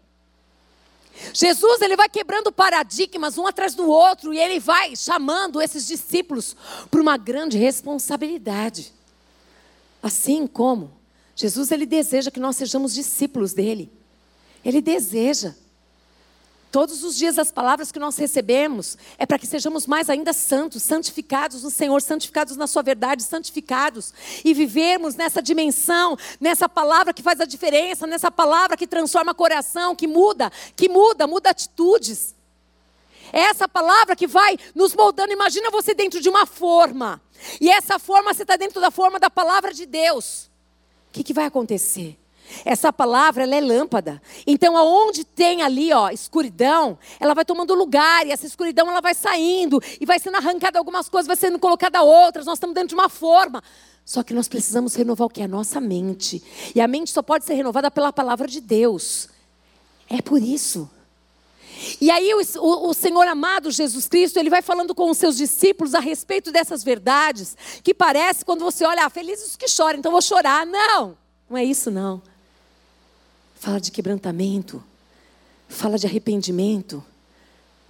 [1.32, 6.56] Jesus, ele vai quebrando paradigmas um atrás do outro e ele vai chamando esses discípulos
[6.90, 8.92] para uma grande responsabilidade.
[10.02, 10.92] Assim como
[11.34, 13.92] Jesus, ele deseja que nós sejamos discípulos dele.
[14.64, 15.54] Ele deseja.
[16.70, 20.82] Todos os dias as palavras que nós recebemos é para que sejamos mais ainda santos,
[20.82, 24.12] santificados no Senhor, santificados na sua verdade, santificados
[24.44, 29.96] e vivermos nessa dimensão, nessa palavra que faz a diferença, nessa palavra que transforma coração,
[29.96, 32.34] que muda, que muda, muda atitudes.
[33.32, 35.32] É essa palavra que vai nos moldando.
[35.32, 37.20] Imagina você dentro de uma forma.
[37.60, 40.50] E essa forma, você está dentro da forma da palavra de Deus.
[41.08, 42.18] O que, que vai acontecer?
[42.64, 44.20] Essa palavra ela é lâmpada.
[44.46, 49.14] Então, aonde tem ali, ó, escuridão, ela vai tomando lugar e essa escuridão ela vai
[49.14, 52.46] saindo e vai sendo arrancada algumas coisas, vai sendo colocada outras.
[52.46, 53.62] Nós estamos dentro de uma forma.
[54.04, 56.42] Só que nós precisamos renovar o que a nossa mente.
[56.74, 59.28] E a mente só pode ser renovada pela palavra de Deus.
[60.08, 60.90] É por isso.
[62.00, 65.36] E aí o, o, o, Senhor amado Jesus Cristo, ele vai falando com os seus
[65.36, 69.98] discípulos a respeito dessas verdades, que parece quando você olha, ah, felizes os que choram,
[69.98, 70.66] então vou chorar.
[70.66, 71.16] Não,
[71.48, 72.20] não é isso não
[73.58, 74.82] fala de quebrantamento,
[75.68, 77.04] fala de arrependimento,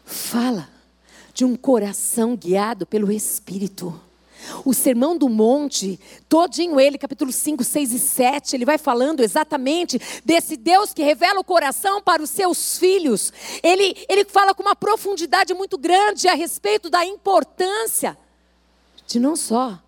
[0.04, 0.68] fala
[1.35, 4.00] de um coração guiado pelo Espírito.
[4.64, 10.00] O Sermão do Monte, todinho ele, capítulo 5, 6 e 7, ele vai falando exatamente
[10.24, 13.33] desse Deus que revela o coração para os seus filhos.
[13.62, 18.16] Ele, ele fala com uma profundidade muito grande a respeito da importância
[19.07, 19.78] de não só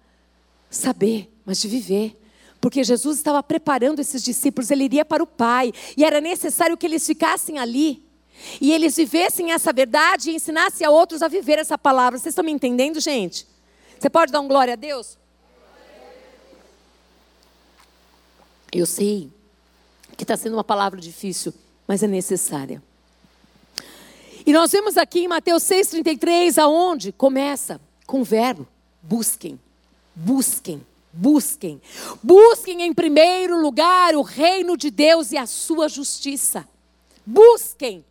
[0.69, 2.20] saber, mas de viver.
[2.61, 6.87] Porque Jesus estava preparando esses discípulos, ele iria para o Pai, e era necessário que
[6.87, 8.05] eles ficassem ali.
[8.61, 12.19] E eles vivessem essa verdade e ensinassem a outros a viver essa palavra.
[12.19, 13.47] Vocês estão me entendendo, gente?
[13.99, 15.19] Você pode dar um glória a Deus?
[18.73, 19.31] Eu sei
[20.17, 21.53] que está sendo uma palavra difícil,
[21.87, 22.83] mas é necessária.
[24.47, 28.67] E nós vemos aqui em Mateus 6,33, aonde começa com o verbo:
[29.03, 29.59] busquem,
[30.15, 30.87] busquem.
[31.13, 31.81] Busquem.
[32.23, 36.67] Busquem em primeiro lugar o reino de Deus e a sua justiça.
[37.27, 38.05] Busquem.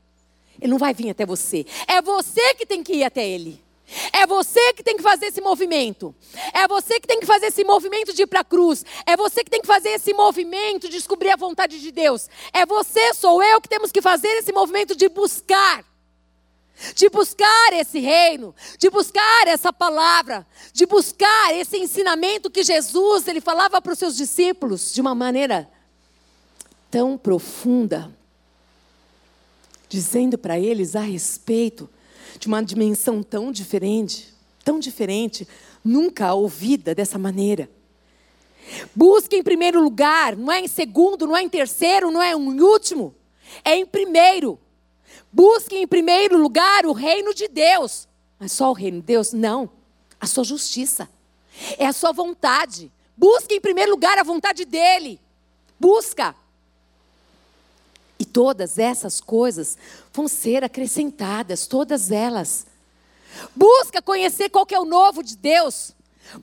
[0.62, 1.66] Ele não vai vir até você.
[1.88, 3.62] É você que tem que ir até ele.
[4.14, 6.14] É você que tem que fazer esse movimento.
[6.54, 8.86] É você que tem que fazer esse movimento de ir para a cruz.
[9.06, 12.30] É você que tem que fazer esse movimento de descobrir a vontade de Deus.
[12.54, 15.84] É você, sou eu que temos que fazer esse movimento de buscar
[16.96, 23.42] de buscar esse reino, de buscar essa palavra, de buscar esse ensinamento que Jesus ele
[23.42, 25.70] falava para os seus discípulos de uma maneira
[26.90, 28.14] tão profunda,
[29.88, 31.90] dizendo para eles a respeito
[32.40, 35.48] de uma dimensão tão diferente, tão diferente,
[35.84, 37.70] nunca ouvida dessa maneira.
[38.96, 42.62] Busque em primeiro lugar, não é em segundo, não é em terceiro, não é em
[42.62, 43.16] último,
[43.64, 44.60] é em primeiro.
[45.32, 48.08] Busque em primeiro lugar o reino de Deus.
[48.40, 49.34] Mas só o reino de Deus?
[49.34, 49.70] Não.
[50.20, 51.10] A sua justiça.
[51.78, 52.92] É a sua vontade.
[53.16, 55.20] Busque em primeiro lugar a vontade dEle.
[55.80, 56.36] Busca.
[58.18, 59.78] E todas essas coisas
[60.14, 62.66] vão ser acrescentadas, todas elas.
[63.56, 65.94] Busca conhecer qual que é o novo de Deus.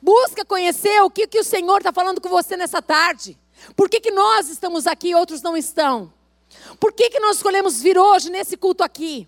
[0.03, 3.39] Busca conhecer o que, que o Senhor está falando com você nessa tarde.
[3.75, 6.13] Por que, que nós estamos aqui e outros não estão?
[6.79, 9.27] Por que, que nós escolhemos vir hoje nesse culto aqui?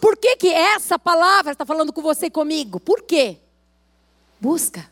[0.00, 2.78] Por que, que essa palavra está falando com você e comigo?
[2.78, 3.38] Por quê?
[4.40, 4.90] Busca.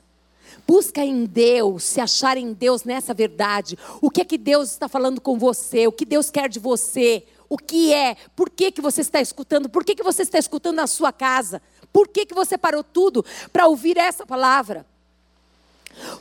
[0.67, 3.79] Busca em Deus, se achar em Deus nessa verdade.
[4.01, 5.87] O que é que Deus está falando com você?
[5.87, 7.25] O que Deus quer de você?
[7.49, 8.17] O que é?
[8.37, 9.69] Por que, que você está escutando?
[9.69, 11.61] Por que, que você está escutando na sua casa?
[11.93, 14.87] Por que, que você parou tudo para ouvir essa palavra?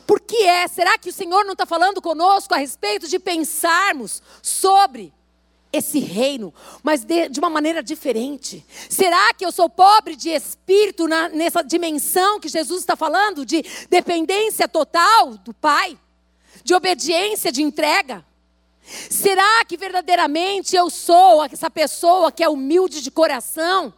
[0.07, 0.67] Por que é?
[0.67, 5.13] Será que o Senhor não está falando conosco a respeito de pensarmos sobre
[5.71, 8.65] esse reino, mas de, de, uma maneira diferente?
[8.89, 13.63] Será que eu sou pobre de espírito na, nessa dimensão que Jesus está falando, de
[13.89, 15.97] dependência total do Pai,
[16.63, 18.25] de obediência, de entrega?
[18.81, 23.93] Será que verdadeiramente eu sou essa pessoa que é humilde de coração?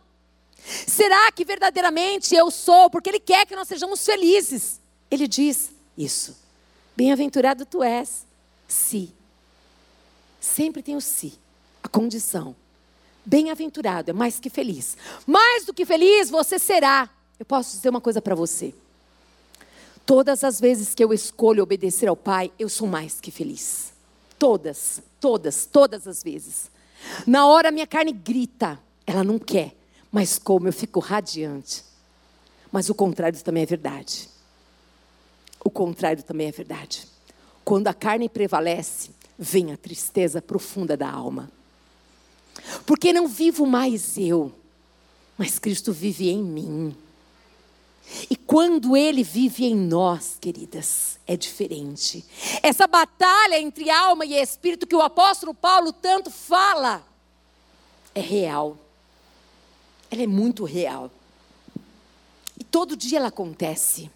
[0.58, 2.90] Será que verdadeiramente eu sou?
[2.90, 4.82] Porque Ele quer que nós sejamos felizes.
[5.10, 6.38] Ele diz isso.
[6.98, 8.26] Bem-aventurado tu és,
[8.68, 9.14] se.
[10.42, 11.41] Sempre tem o se a
[11.92, 12.56] condição.
[13.26, 14.98] Bem-aventurado é mais que feliz.
[15.28, 17.10] Mais do que feliz você será.
[17.40, 18.74] Eu posso dizer uma coisa para você.
[20.06, 23.94] Todas as vezes que eu escolho obedecer ao Pai, eu sou mais que feliz.
[24.40, 26.72] Todas, todas, todas as vezes.
[27.28, 29.76] Na hora minha carne grita, ela não quer,
[30.12, 31.84] mas como eu fico radiante.
[32.72, 34.30] Mas o contrário também é verdade.
[35.64, 37.08] O contrário também é verdade.
[37.64, 41.50] Quando a carne prevalece, vem a tristeza profunda da alma.
[42.86, 44.52] Porque não vivo mais eu,
[45.38, 46.96] mas Cristo vive em mim.
[48.30, 52.26] E quando Ele vive em nós, queridas, é diferente.
[52.62, 57.06] Essa batalha entre alma e espírito que o apóstolo Paulo tanto fala,
[58.14, 58.78] é real.
[60.10, 61.10] Ela é muito real.
[62.60, 64.12] E todo dia ela acontece.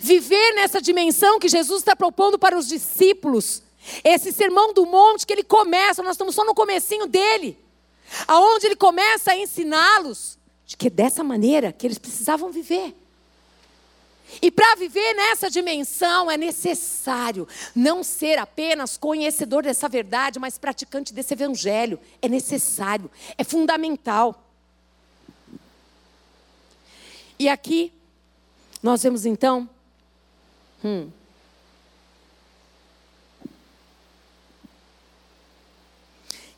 [0.00, 3.63] Viver nessa dimensão que Jesus está propondo para os discípulos
[4.02, 7.58] esse sermão do monte que ele começa, nós estamos só no comecinho dele.
[8.26, 12.94] Aonde ele começa a ensiná-los de que é dessa maneira que eles precisavam viver.
[14.40, 21.12] E para viver nessa dimensão é necessário não ser apenas conhecedor dessa verdade, mas praticante
[21.12, 22.00] desse evangelho.
[22.22, 24.42] É necessário, é fundamental.
[27.38, 27.92] E aqui
[28.82, 29.68] nós vemos então
[30.82, 31.10] hum,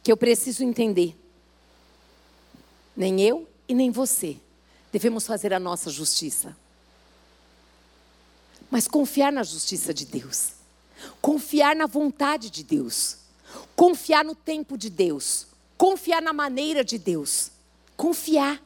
[0.07, 1.19] que eu preciso entender.
[2.97, 4.37] Nem eu e nem você
[4.93, 6.57] devemos fazer a nossa justiça.
[8.71, 10.53] Mas confiar na justiça de Deus.
[11.21, 13.17] Confiar na vontade de Deus.
[13.75, 15.49] Confiar no tempo de Deus.
[15.77, 17.51] Confiar na maneira de Deus.
[17.97, 18.63] Confiar.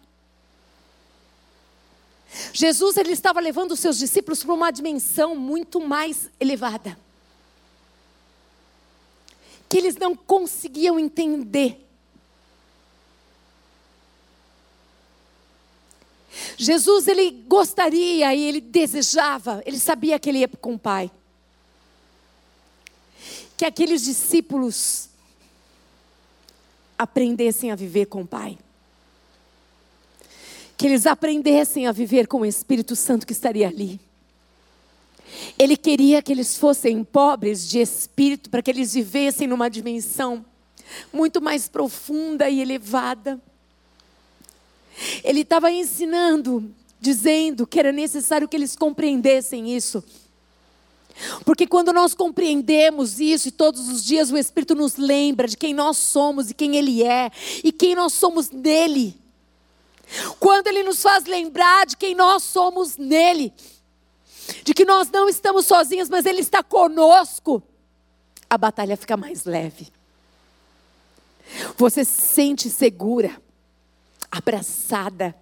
[2.53, 6.99] Jesus ele estava levando os seus discípulos para uma dimensão muito mais elevada
[9.71, 11.87] que eles não conseguiam entender.
[16.57, 21.09] Jesus, ele gostaria e ele desejava, ele sabia que ele ia com o Pai.
[23.57, 25.09] Que aqueles discípulos
[26.99, 28.59] aprendessem a viver com o Pai.
[30.77, 34.01] Que eles aprendessem a viver com o Espírito Santo que estaria ali.
[35.59, 40.45] Ele queria que eles fossem pobres de espírito, para que eles vivessem numa dimensão
[41.13, 43.41] muito mais profunda e elevada.
[45.23, 50.05] Ele estava ensinando, dizendo que era necessário que eles compreendessem isso.
[51.45, 55.75] Porque quando nós compreendemos isso e todos os dias o Espírito nos lembra de quem
[55.75, 57.31] nós somos e quem Ele é
[57.63, 59.15] e quem nós somos nele.
[60.39, 63.53] Quando Ele nos faz lembrar de quem nós somos nele,
[64.65, 67.63] de que nós não estamos sozinhos, mas Ele está conosco,
[68.49, 69.89] a batalha fica mais leve.
[71.77, 73.41] Você se sente segura,
[74.31, 75.35] abraçada,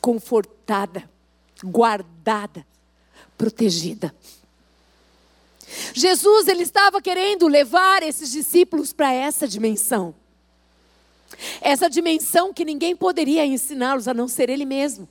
[0.00, 1.08] confortada,
[1.62, 2.66] guardada,
[3.36, 4.14] protegida.
[5.92, 10.14] Jesus ele estava querendo levar esses discípulos para essa dimensão.
[11.60, 15.08] Essa dimensão que ninguém poderia ensiná-los a não ser ele mesmo.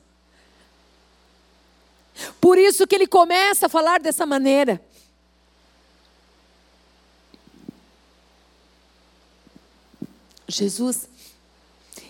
[2.39, 4.81] Por isso que ele começa a falar dessa maneira.
[10.47, 11.09] Jesus,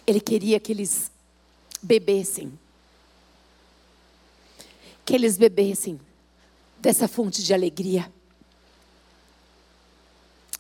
[0.06, 1.12] ele queria que eles
[1.82, 2.58] bebessem.
[5.06, 6.00] Que eles bebessem
[6.80, 8.12] dessa fonte de alegria.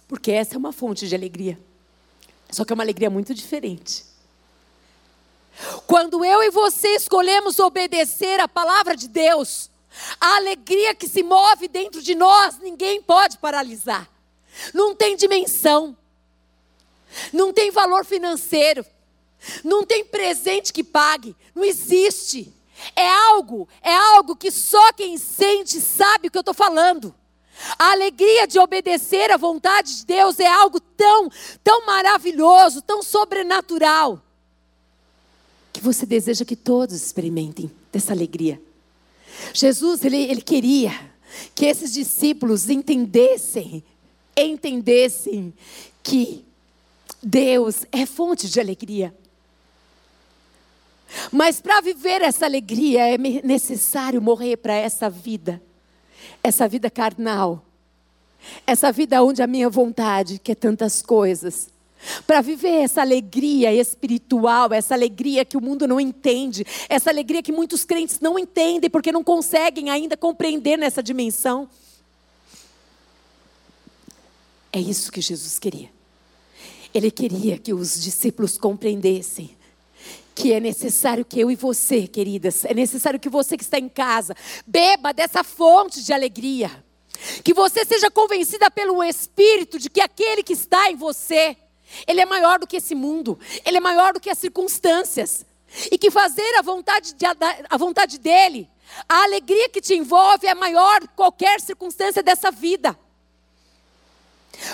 [0.07, 1.59] Porque essa é uma fonte de alegria.
[2.49, 4.05] Só que é uma alegria muito diferente.
[5.85, 9.69] Quando eu e você escolhemos obedecer a palavra de Deus,
[10.19, 14.07] A alegria que se move dentro de nós, ninguém pode paralisar.
[14.73, 15.95] Não tem dimensão.
[17.31, 18.85] Não tem valor financeiro.
[19.63, 21.35] Não tem presente que pague.
[21.55, 22.53] Não existe.
[22.95, 27.13] É algo, é algo que só quem sente sabe o que eu estou falando.
[27.79, 31.27] A alegria de obedecer à vontade de Deus é algo tão,
[31.63, 34.21] tão maravilhoso, tão sobrenatural,
[35.77, 38.59] que você deseja que todos experimentem dessa alegria.
[39.53, 40.91] Jesus, ele, ele queria
[41.53, 43.83] que esses discípulos entendessem,
[44.35, 45.53] entendessem
[46.01, 46.43] que
[47.21, 49.13] Deus é fonte de alegria.
[51.31, 55.61] Mas para viver essa alegria é necessário morrer para essa vida,
[56.43, 57.63] essa vida carnal,
[58.65, 61.69] essa vida onde a minha vontade quer tantas coisas.
[62.25, 67.51] Para viver essa alegria espiritual, essa alegria que o mundo não entende, essa alegria que
[67.51, 71.69] muitos crentes não entendem porque não conseguem ainda compreender nessa dimensão.
[74.71, 75.89] É isso que Jesus queria.
[76.93, 79.57] Ele queria que os discípulos compreendessem
[80.37, 83.89] que é necessário que eu e você, queridas, é necessário que você que está em
[83.89, 84.35] casa,
[84.67, 86.85] beba dessa fonte de alegria.
[87.43, 91.57] Que você seja convencida pelo Espírito de que aquele que está em você,
[92.05, 95.45] ele é maior do que esse mundo, ele é maior do que as circunstâncias.
[95.91, 97.25] E que fazer a vontade, de,
[97.69, 98.69] a vontade dele,
[99.07, 102.97] a alegria que te envolve é maior que qualquer circunstância dessa vida.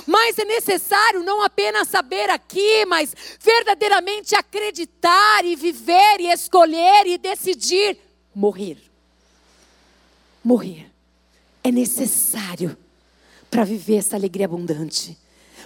[0.06, 7.18] Mas é necessário não apenas saber aqui, mas verdadeiramente acreditar e viver e escolher e
[7.18, 7.98] decidir
[8.34, 8.78] morrer.
[10.44, 10.90] Morrer.
[11.64, 12.78] É necessário
[13.50, 15.18] para viver essa alegria abundante,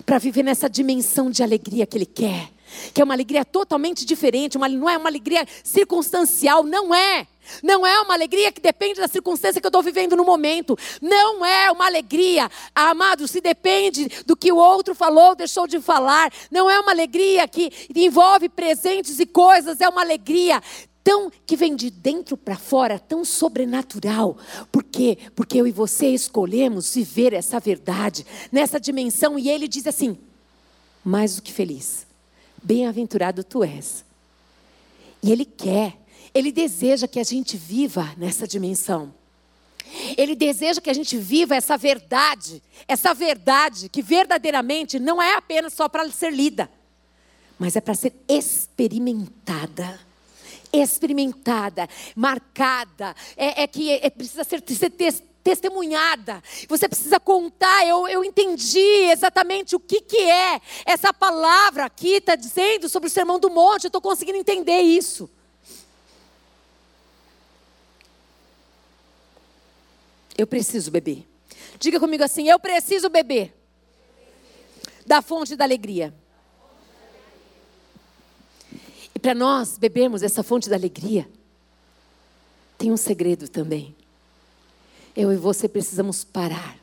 [0.05, 2.49] para viver nessa dimensão de alegria que Ele quer
[2.93, 7.27] que é uma alegria totalmente diferente, uma, não é uma alegria circunstancial, não é.
[7.63, 10.77] Não é uma alegria que depende da circunstância que eu estou vivendo no momento.
[11.01, 16.31] Não é uma alegria, amado, se depende do que o outro falou, deixou de falar.
[16.51, 20.61] Não é uma alegria que envolve presentes e coisas, é uma alegria
[21.07, 24.37] tão que vem de dentro para fora, tão sobrenatural.
[24.69, 25.17] Por quê?
[25.33, 30.17] Porque eu e você escolhemos viver essa verdade nessa dimensão e ele diz assim:
[31.05, 32.05] mais do que feliz
[32.61, 34.03] Bem-aventurado tu és.
[35.23, 35.97] E Ele quer,
[36.33, 39.13] Ele deseja que a gente viva nessa dimensão.
[40.17, 45.73] Ele deseja que a gente viva essa verdade, essa verdade que verdadeiramente não é apenas
[45.73, 46.69] só para ser lida,
[47.57, 50.06] mas é para ser experimentada.
[50.71, 54.91] Experimentada, marcada, é, é que é, precisa ser, ser
[55.47, 56.43] testemunhada.
[56.67, 57.87] Você precisa contar.
[57.87, 63.09] Eu, eu entendi exatamente o que, que é essa palavra aqui está dizendo sobre o
[63.09, 63.85] sermão do monte.
[63.85, 65.29] Eu estou conseguindo entender isso.
[70.37, 71.25] Eu preciso beber.
[71.79, 73.53] Diga comigo assim: eu preciso beber
[75.05, 76.13] da fonte da alegria.
[79.17, 81.27] E para nós bebermos essa fonte da alegria,
[82.77, 83.95] tem um segredo também.
[85.15, 86.77] Eu e você precisamos parar,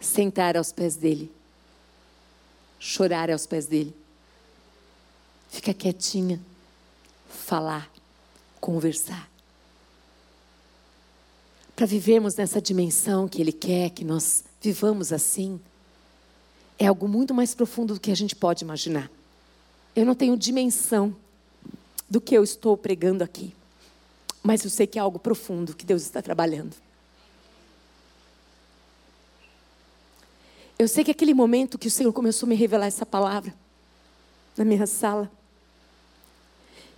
[0.00, 1.30] sentar aos pés dele,
[2.80, 3.94] chorar aos pés dele,
[5.48, 6.40] ficar quietinha,
[7.28, 7.88] falar,
[8.60, 9.30] conversar.
[11.76, 15.60] Para vivermos nessa dimensão que ele quer que nós vivamos assim,
[16.76, 19.08] é algo muito mais profundo do que a gente pode imaginar.
[19.94, 21.14] Eu não tenho dimensão
[22.08, 23.54] do que eu estou pregando aqui.
[24.42, 26.74] Mas eu sei que é algo profundo que Deus está trabalhando.
[30.78, 33.54] Eu sei que aquele momento que o Senhor começou a me revelar essa palavra,
[34.56, 35.30] na minha sala,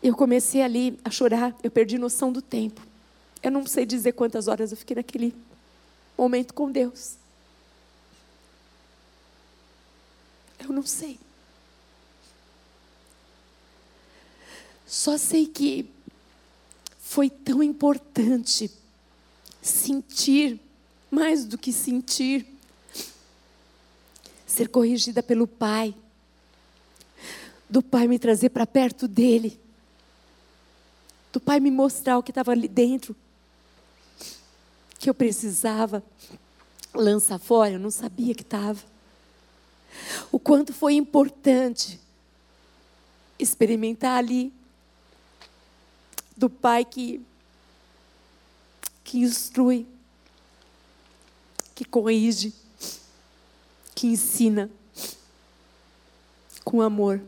[0.01, 2.81] eu comecei ali a chorar, eu perdi noção do tempo.
[3.43, 5.35] Eu não sei dizer quantas horas eu fiquei naquele
[6.17, 7.17] momento com Deus.
[10.61, 11.19] Eu não sei.
[14.93, 15.89] Só sei que
[16.99, 18.71] foi tão importante
[19.63, 20.61] sentir,
[21.11, 22.45] mais do que sentir,
[24.47, 25.95] ser corrigida pelo Pai,
[27.71, 29.59] do Pai me trazer para perto dele,
[31.33, 33.17] do Pai me mostrar o que estava ali dentro,
[34.99, 36.05] que eu precisava
[36.93, 38.85] lançar fora, eu não sabia que estava.
[40.31, 41.99] O quanto foi importante
[43.39, 44.53] experimentar ali
[46.43, 47.21] do pai que,
[49.05, 49.87] que instrui,
[51.73, 52.53] que corrige,
[53.95, 54.69] que ensina
[56.65, 57.23] com amor.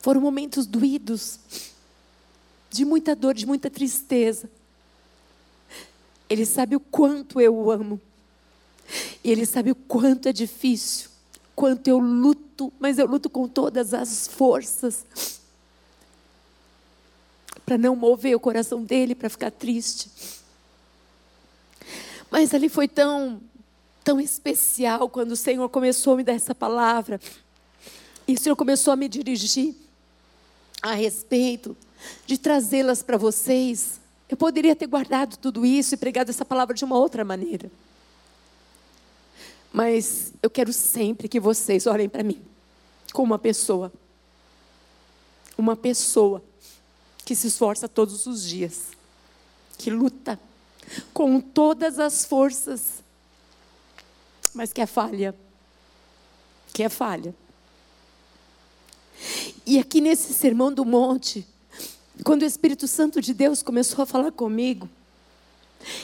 [0.00, 1.40] Foram momentos doídos,
[2.68, 4.50] de muita dor, de muita tristeza.
[6.28, 7.98] Ele sabe o quanto eu o amo.
[9.24, 11.08] E Ele sabe o quanto é difícil,
[11.56, 15.37] quanto eu luto, mas eu luto com todas as forças
[17.68, 20.10] para não mover o coração dele para ficar triste.
[22.30, 23.42] Mas ali foi tão,
[24.02, 27.20] tão especial quando o Senhor começou a me dar essa palavra.
[28.26, 29.74] E o Senhor começou a me dirigir
[30.80, 31.76] a respeito
[32.24, 34.00] de trazê-las para vocês.
[34.30, 37.70] Eu poderia ter guardado tudo isso e pregado essa palavra de uma outra maneira.
[39.70, 42.40] Mas eu quero sempre que vocês olhem para mim
[43.12, 43.92] como uma pessoa.
[45.58, 46.42] Uma pessoa
[47.28, 48.84] que se esforça todos os dias,
[49.76, 50.40] que luta
[51.12, 53.04] com todas as forças,
[54.54, 55.34] mas que é falha.
[56.72, 57.34] Que é falha.
[59.66, 61.46] E aqui nesse sermão do monte,
[62.24, 64.88] quando o Espírito Santo de Deus começou a falar comigo,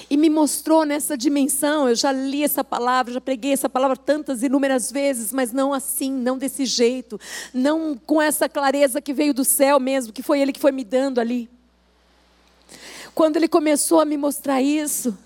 [0.09, 1.89] e me mostrou nessa dimensão.
[1.89, 6.11] Eu já li essa palavra, já preguei essa palavra tantas inúmeras vezes, mas não assim,
[6.13, 7.21] não desse jeito,
[7.53, 10.85] não com essa clareza que veio do céu mesmo, que foi Ele que foi me
[10.85, 11.49] dando ali.
[13.15, 15.17] Quando Ele começou a me mostrar isso,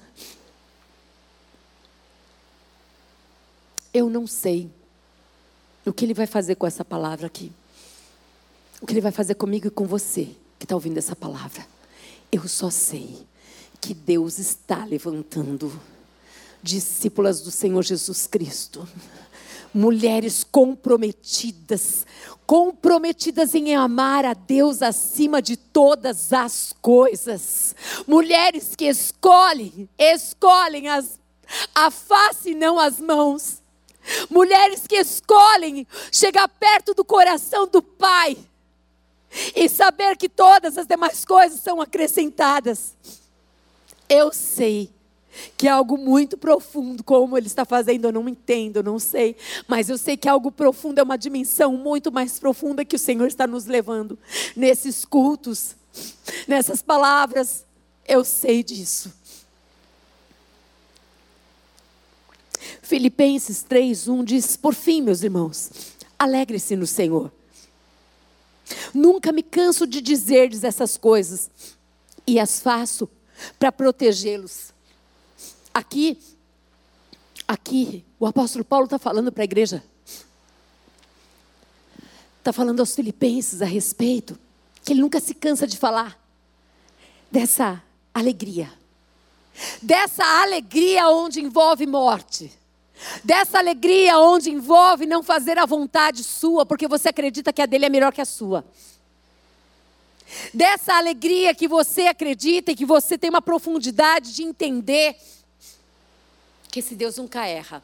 [3.93, 4.71] eu não sei
[5.85, 7.51] o que Ele vai fazer com essa palavra aqui.
[8.81, 10.29] O que Ele vai fazer comigo e com você
[10.59, 11.67] que está ouvindo essa palavra.
[12.31, 13.27] Eu só sei
[13.81, 15.73] que Deus está levantando
[16.63, 18.89] discípulas do Senhor Jesus Cristo.
[19.73, 22.07] Mulheres comprometidas,
[22.47, 27.75] comprometidas em amar a Deus acima de todas as coisas.
[28.07, 31.21] Mulheres que escolhem, escolhem as,
[31.75, 33.63] a face e não as mãos.
[34.31, 38.39] Mulheres que escolhem chegar perto do coração do Pai
[39.55, 42.95] e saber que todas as demais coisas são acrescentadas.
[44.09, 44.91] Eu sei
[45.57, 49.37] que é algo muito profundo, como ele está fazendo, eu não entendo, eu não sei,
[49.67, 53.27] mas eu sei que algo profundo é uma dimensão muito mais profunda que o Senhor
[53.27, 54.19] está nos levando
[54.57, 55.77] nesses cultos,
[56.47, 57.65] nessas palavras.
[58.07, 59.13] Eu sei disso.
[62.83, 65.71] Filipenses 3:1 diz: Por fim, meus irmãos,
[66.19, 67.31] alegre-se no Senhor.
[68.93, 71.51] Nunca me canso de dizer essas coisas
[72.27, 73.09] e as faço
[73.59, 74.73] para protegê-los.
[75.73, 76.19] Aqui,
[77.47, 79.83] aqui, o apóstolo Paulo está falando para a igreja,
[82.39, 84.39] está falando aos filipenses a respeito,
[84.85, 86.19] que ele nunca se cansa de falar
[87.31, 87.83] dessa
[88.13, 88.73] alegria,
[89.83, 92.53] dessa alegria onde envolve morte.
[93.23, 97.87] Dessa alegria onde envolve não fazer a vontade sua, porque você acredita que a dele
[97.87, 98.65] é melhor que a sua
[100.53, 105.17] dessa alegria que você acredita e que você tem uma profundidade de entender
[106.71, 107.83] que esse Deus nunca erra.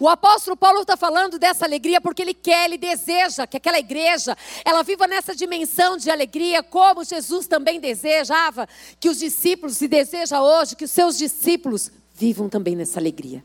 [0.00, 4.36] O apóstolo Paulo está falando dessa alegria porque ele quer, ele deseja que aquela igreja,
[4.64, 10.42] ela viva nessa dimensão de alegria, como Jesus também desejava que os discípulos, e deseja
[10.42, 13.44] hoje, que os seus discípulos vivam também nessa alegria.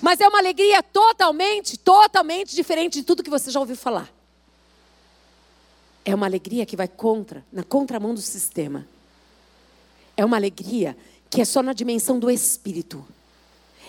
[0.00, 4.08] Mas é uma alegria totalmente, totalmente diferente de tudo que você já ouviu falar.
[6.04, 8.86] É uma alegria que vai contra, na contramão do sistema.
[10.16, 10.96] É uma alegria
[11.28, 13.06] que é só na dimensão do espírito.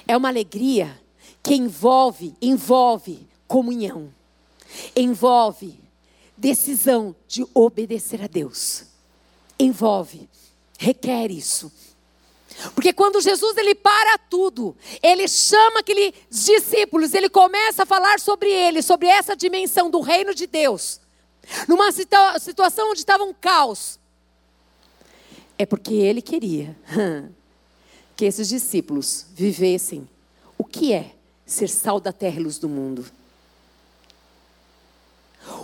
[0.07, 0.99] É uma alegria
[1.41, 4.14] que envolve, envolve comunhão.
[4.95, 5.80] Envolve
[6.38, 8.86] decisão de obedecer a Deus.
[9.59, 10.30] Envolve,
[10.78, 11.72] requer isso.
[12.76, 18.49] Porque quando Jesus ele para tudo, ele chama aqueles discípulos, ele começa a falar sobre
[18.49, 21.01] ele, sobre essa dimensão do reino de Deus
[21.68, 24.00] numa situa situação onde estava um caos.
[25.58, 26.76] É porque ele queria
[28.16, 30.08] que esses discípulos vivessem
[30.58, 31.16] o que é
[31.46, 33.06] ser sal da terra e luz do mundo.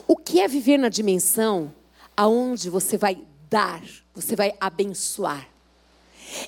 [0.08, 1.74] O que é viver na dimensão
[2.16, 5.48] aonde você vai dar, você vai abençoar?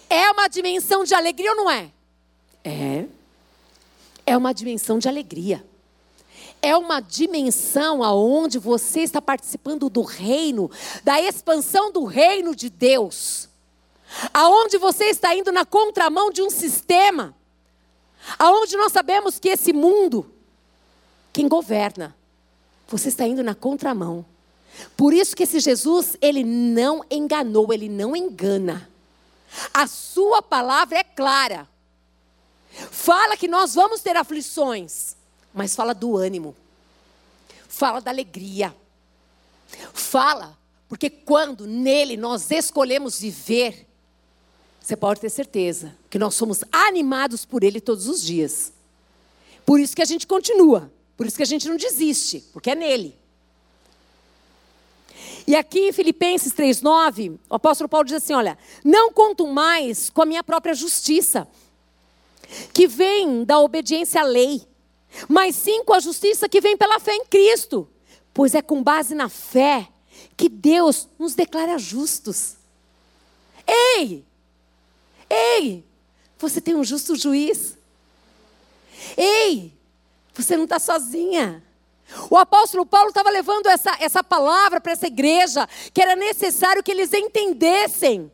[0.09, 1.91] É uma dimensão de alegria ou não é?
[2.63, 3.05] É.
[4.25, 5.63] É uma dimensão de alegria
[6.61, 10.69] é uma dimensão aonde você está participando do reino,
[11.03, 13.47] da expansão do reino de Deus.
[14.33, 17.35] Aonde você está indo na contramão de um sistema.
[18.37, 20.33] Aonde nós sabemos que esse mundo
[21.31, 22.15] quem governa,
[22.87, 24.25] você está indo na contramão.
[24.97, 28.89] Por isso que esse Jesus, ele não enganou, ele não engana.
[29.73, 31.67] A sua palavra é clara.
[32.91, 35.15] Fala que nós vamos ter aflições
[35.53, 36.55] mas fala do ânimo,
[37.67, 38.75] fala da alegria,
[39.93, 40.57] fala
[40.89, 43.87] Porque quando nele nós escolhemos viver,
[44.81, 48.73] você pode ter certeza que nós somos animados por ele todos os dias.
[49.63, 52.75] Por isso que a gente continua, por isso que a gente não desiste, porque é
[52.75, 53.15] nele.
[55.45, 60.23] E aqui em Filipenses 3:9, o apóstolo Paulo diz assim, olha: "Não conto mais com
[60.23, 61.47] a minha própria justiça,
[62.73, 64.67] que vem da obediência à lei,
[65.27, 67.87] mas sim com a justiça que vem pela fé em Cristo,
[68.33, 69.87] pois é com base na fé
[70.35, 72.55] que Deus nos declara justos."
[73.67, 74.25] Ei!
[75.29, 75.85] Ei!
[76.39, 77.77] Você tem um justo juiz.
[79.15, 79.73] Ei!
[80.33, 81.63] Você não está sozinha.
[82.29, 86.91] O apóstolo Paulo estava levando essa, essa palavra para essa igreja, que era necessário que
[86.91, 88.31] eles entendessem.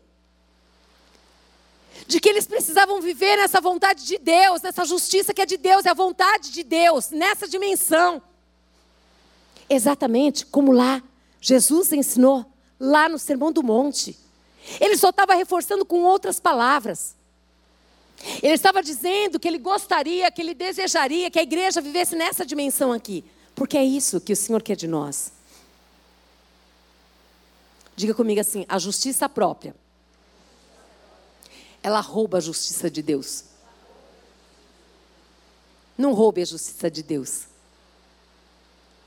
[2.07, 5.85] De que eles precisavam viver nessa vontade de Deus, nessa justiça que é de Deus,
[5.85, 8.21] é a vontade de Deus, nessa dimensão.
[9.69, 11.01] Exatamente como lá
[11.41, 12.45] Jesus ensinou,
[12.79, 14.17] lá no Sermão do Monte.
[14.79, 17.15] Ele só estava reforçando com outras palavras.
[18.41, 22.91] Ele estava dizendo que ele gostaria, que ele desejaria que a igreja vivesse nessa dimensão
[22.91, 23.23] aqui.
[23.53, 25.31] Porque é isso que o Senhor quer de nós.
[27.95, 29.75] Diga comigo assim: a justiça própria,
[31.85, 33.43] ela rouba a justiça de Deus.
[35.97, 37.43] Não roube a justiça de Deus.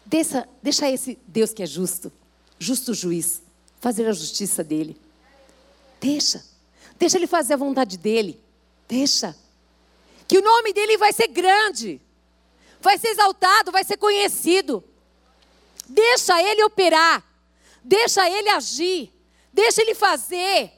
[0.06, 2.12] Deixa, deixa esse Deus que é justo,
[2.58, 3.42] justo juiz,
[3.80, 4.96] fazer a justiça dele.
[6.00, 6.44] Deixa.
[6.98, 8.40] Deixa ele fazer a vontade dele.
[8.88, 9.36] Deixa.
[10.26, 12.00] Que o nome dele vai ser grande
[12.80, 14.84] vai ser exaltado, vai ser conhecido.
[15.88, 17.24] Deixa ele operar,
[17.82, 19.12] deixa ele agir,
[19.52, 20.77] deixa ele fazer.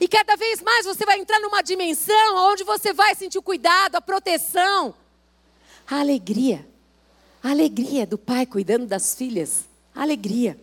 [0.00, 3.96] E cada vez mais você vai entrar numa dimensão onde você vai sentir o cuidado,
[3.96, 4.94] a proteção,
[5.88, 6.66] a alegria.
[7.42, 9.64] A alegria do pai cuidando das filhas.
[9.94, 10.58] A alegria.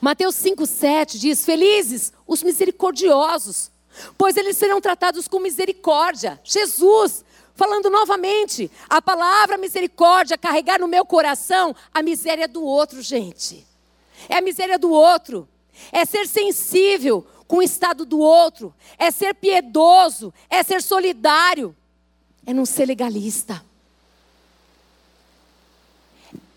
[0.00, 3.70] Mateus 5,7 diz: Felizes os misericordiosos,
[4.18, 6.40] pois eles serão tratados com misericórdia.
[6.44, 7.24] Jesus
[7.56, 13.64] Falando novamente, a palavra misericórdia, carregar no meu coração a miséria do outro, gente.
[14.28, 15.48] É a miséria do outro.
[15.92, 18.74] É ser sensível com o estado do outro.
[18.98, 20.32] É ser piedoso.
[20.48, 21.74] É ser solidário.
[22.46, 23.64] É não ser legalista.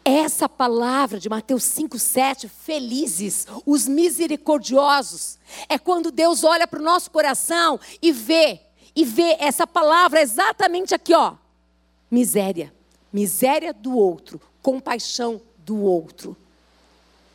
[0.03, 5.37] Essa palavra de Mateus 5,7, felizes, os misericordiosos,
[5.67, 8.61] é quando Deus olha para o nosso coração e vê
[8.95, 11.35] e vê essa palavra exatamente aqui, ó.
[12.09, 12.73] Miséria.
[13.11, 16.35] Miséria do outro, compaixão do outro,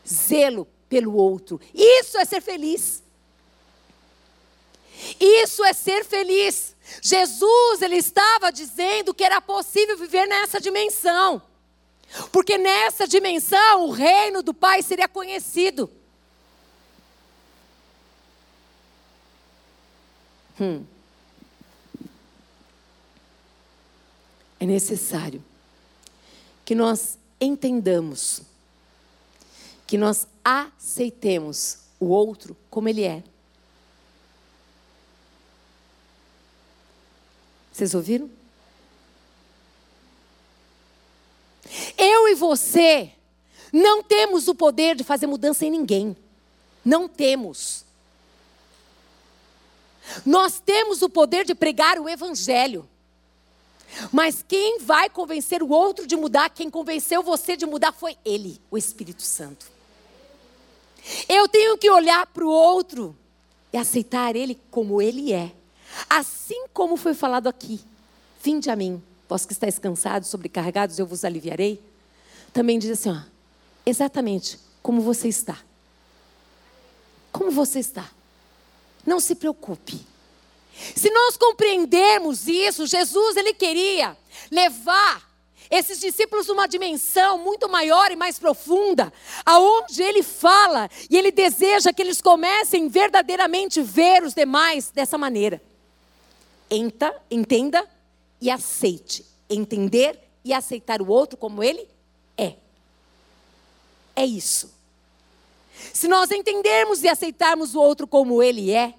[0.06, 1.58] zelo pelo outro.
[1.72, 3.02] Isso é ser feliz.
[5.18, 6.76] Isso é ser feliz.
[7.00, 11.40] Jesus, ele estava dizendo que era possível viver nessa dimensão.
[12.30, 15.90] Porque nessa dimensão o reino do Pai seria conhecido.
[20.60, 20.84] Hum.
[24.60, 25.42] é necessário
[26.64, 28.42] que nós entendamos,
[29.92, 33.22] que nós aceitemos o outro como ele é.
[37.70, 38.30] Vocês ouviram?
[41.98, 43.12] Eu e você
[43.70, 46.16] não temos o poder de fazer mudança em ninguém.
[46.82, 47.84] Não temos.
[50.24, 52.88] Nós temos o poder de pregar o Evangelho.
[54.10, 58.58] Mas quem vai convencer o outro de mudar, quem convenceu você de mudar foi Ele,
[58.70, 59.71] o Espírito Santo.
[61.28, 63.16] Eu tenho que olhar para o outro
[63.72, 65.52] e aceitar Ele como Ele é.
[66.08, 67.80] Assim como foi falado aqui.
[68.42, 71.80] Vinde a mim, vós que estáis cansados, sobrecarregados, eu vos aliviarei.
[72.52, 73.20] Também diz assim, ó,
[73.86, 75.58] exatamente como você está.
[77.30, 78.10] Como você está.
[79.06, 80.04] Não se preocupe.
[80.74, 84.16] Se nós compreendermos isso, Jesus ele queria
[84.50, 85.31] levar
[85.72, 89.10] esses discípulos numa dimensão muito maior e mais profunda,
[89.44, 95.62] aonde ele fala e ele deseja que eles comecem verdadeiramente ver os demais dessa maneira.
[96.70, 97.88] Enta, entenda
[98.38, 99.24] e aceite.
[99.48, 101.88] Entender e aceitar o outro como ele
[102.36, 102.54] é.
[104.14, 104.70] É isso.
[105.92, 108.94] Se nós entendermos e aceitarmos o outro como ele é,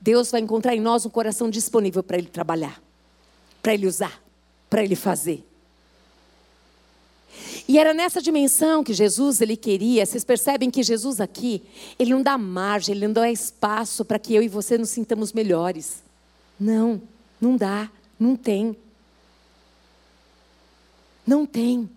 [0.00, 2.80] Deus vai encontrar em nós um coração disponível para Ele trabalhar,
[3.62, 4.22] para Ele usar,
[4.68, 5.42] para Ele fazer.
[7.66, 10.04] E era nessa dimensão que Jesus ele queria.
[10.04, 11.62] Vocês percebem que Jesus aqui,
[11.98, 15.32] ele não dá margem, ele não dá espaço para que eu e você nos sintamos
[15.32, 16.02] melhores.
[16.60, 17.00] Não,
[17.40, 18.76] não dá, não tem.
[21.26, 21.88] Não tem.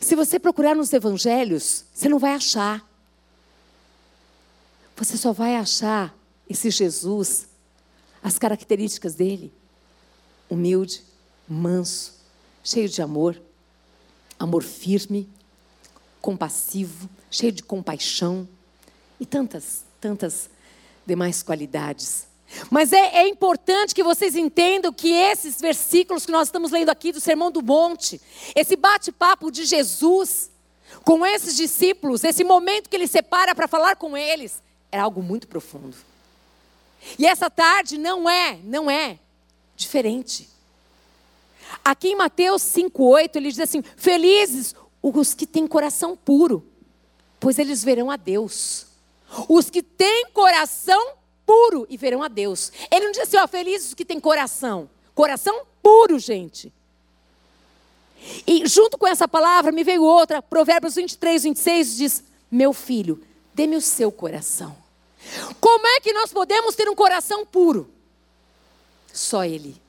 [0.00, 2.84] Se você procurar nos evangelhos, você não vai achar.
[4.96, 6.14] Você só vai achar
[6.48, 7.48] esse Jesus,
[8.22, 9.52] as características dele:
[10.48, 11.02] humilde,
[11.48, 12.14] manso,
[12.62, 13.40] cheio de amor,
[14.40, 15.28] amor firme,
[16.22, 18.48] compassivo, cheio de compaixão
[19.20, 20.48] e tantas, tantas
[21.06, 22.26] demais qualidades.
[22.70, 27.12] Mas é, é, importante que vocês entendam que esses versículos que nós estamos lendo aqui
[27.12, 28.20] do Sermão do Monte,
[28.56, 30.50] esse bate-papo de Jesus
[31.04, 34.60] com esses discípulos, esse momento que ele separa para falar com eles,
[34.90, 35.96] é algo muito profundo.
[37.18, 39.18] E essa tarde não é, não é
[39.76, 40.48] diferente.
[41.84, 46.66] Aqui em Mateus 5,8 ele diz assim: Felizes os que têm coração puro,
[47.38, 48.86] pois eles verão a Deus.
[49.48, 51.14] Os que têm coração
[51.46, 52.72] puro e verão a Deus.
[52.90, 54.90] Ele não diz assim, ó, felizes os que têm coração.
[55.14, 56.72] Coração puro, gente.
[58.46, 63.22] E junto com essa palavra me veio outra, Provérbios 23, 26 diz: Meu filho,
[63.54, 64.76] dê-me o seu coração.
[65.60, 67.90] Como é que nós podemos ter um coração puro?
[69.12, 69.80] Só Ele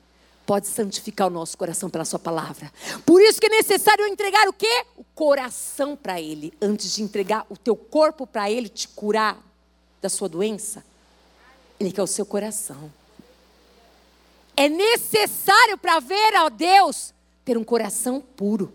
[0.46, 2.72] pode santificar o nosso coração pela Sua palavra.
[3.06, 4.84] Por isso que é necessário entregar o quê?
[4.96, 9.38] O coração para Ele, antes de entregar o teu corpo para Ele te curar
[10.00, 10.84] da sua doença.
[11.78, 12.92] Ele quer o seu coração.
[14.56, 17.14] É necessário para ver a Deus
[17.44, 18.72] ter um coração puro.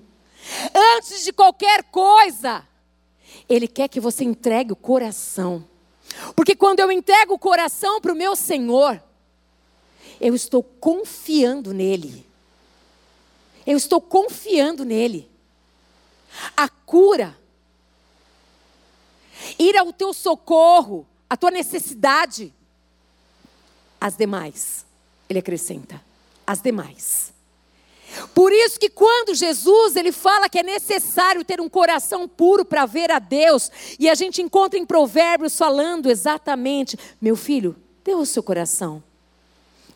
[0.96, 2.64] Antes de qualquer coisa,
[3.48, 5.64] Ele quer que você entregue o coração.
[6.36, 9.02] Porque quando eu entrego o coração para o meu Senhor,
[10.20, 12.26] eu estou confiando nele.
[13.66, 15.30] Eu estou confiando nele.
[16.56, 17.38] A cura,
[19.58, 22.54] ir ao teu socorro, a tua necessidade,
[24.00, 24.86] as demais.
[25.30, 26.02] Ele acrescenta,
[26.46, 27.34] as demais.
[28.34, 32.86] Por isso que quando Jesus ele fala que é necessário ter um coração puro para
[32.86, 38.26] ver a Deus, e a gente encontra em Provérbios falando exatamente, meu filho, dê o
[38.26, 39.04] seu coração,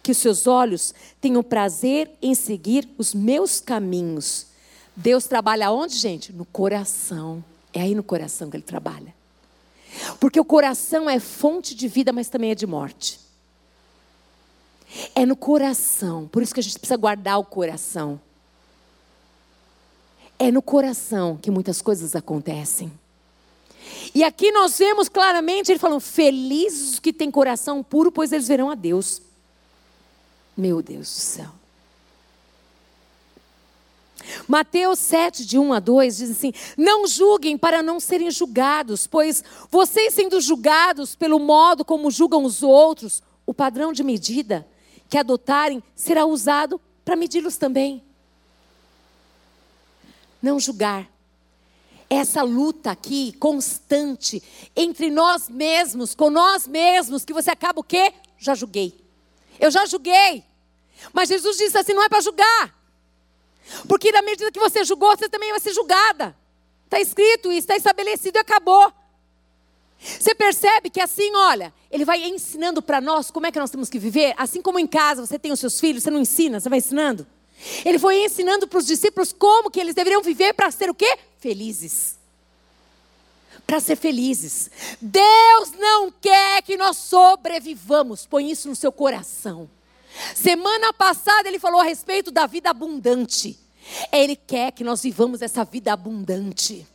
[0.03, 4.47] que os seus olhos tenham prazer em seguir os meus caminhos.
[4.95, 6.33] Deus trabalha onde, gente?
[6.33, 7.43] No coração.
[7.73, 9.13] É aí no coração que ele trabalha.
[10.19, 13.19] Porque o coração é fonte de vida, mas também é de morte.
[15.15, 16.27] É no coração.
[16.27, 18.19] Por isso que a gente precisa guardar o coração.
[20.37, 22.91] É no coração que muitas coisas acontecem.
[24.13, 28.47] E aqui nós vemos claramente ele falando: felizes os que têm coração puro, pois eles
[28.47, 29.21] verão a Deus.
[30.55, 31.61] Meu Deus do céu.
[34.47, 39.43] Mateus 7, de 1 a 2, diz assim: Não julguem para não serem julgados, pois
[39.69, 44.67] vocês sendo julgados pelo modo como julgam os outros, o padrão de medida
[45.09, 48.03] que adotarem será usado para medi-los também.
[50.41, 51.09] Não julgar.
[52.09, 54.43] Essa luta aqui constante
[54.75, 58.13] entre nós mesmos, com nós mesmos, que você acaba o quê?
[58.37, 59.00] Já julguei.
[59.61, 60.43] Eu já julguei.
[61.13, 62.75] Mas Jesus disse assim: não é para julgar.
[63.87, 66.35] Porque na medida que você julgou, você também vai ser julgada.
[66.85, 68.91] Está escrito isso, está estabelecido e acabou.
[69.97, 73.87] Você percebe que assim, olha, ele vai ensinando para nós como é que nós temos
[73.87, 76.67] que viver, assim como em casa você tem os seus filhos, você não ensina, você
[76.67, 77.25] vai ensinando.
[77.85, 81.19] Ele foi ensinando para os discípulos como que eles deveriam viver para ser o quê?
[81.37, 82.19] Felizes.
[83.71, 84.69] Para ser felizes.
[84.99, 88.25] Deus não quer que nós sobrevivamos.
[88.25, 89.69] Põe isso no seu coração.
[90.35, 93.57] Semana passada ele falou a respeito da vida abundante.
[94.11, 96.85] Ele quer que nós vivamos essa vida abundante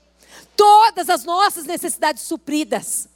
[0.54, 3.08] todas as nossas necessidades supridas.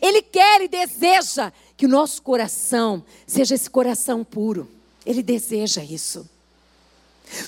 [0.00, 4.70] Ele quer e deseja que o nosso coração seja esse coração puro.
[5.04, 6.30] Ele deseja isso.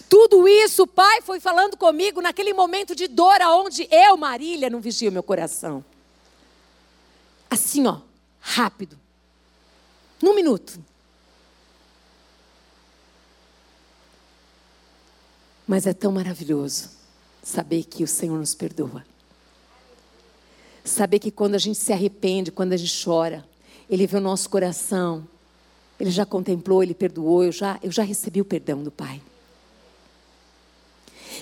[0.08, 4.80] Tudo isso o Pai foi falando comigo naquele momento de dor aonde eu, Marília, não
[4.80, 5.84] vigia o meu coração.
[7.50, 8.00] Assim, ó,
[8.40, 8.98] rápido.
[10.22, 10.80] Num minuto.
[15.66, 16.90] Mas é tão maravilhoso
[17.42, 19.04] saber que o Senhor nos perdoa.
[20.84, 23.44] Saber que quando a gente se arrepende, quando a gente chora,
[23.90, 25.26] Ele vê o nosso coração,
[25.98, 29.20] Ele já contemplou, Ele perdoou, eu já, eu já recebi o perdão do Pai.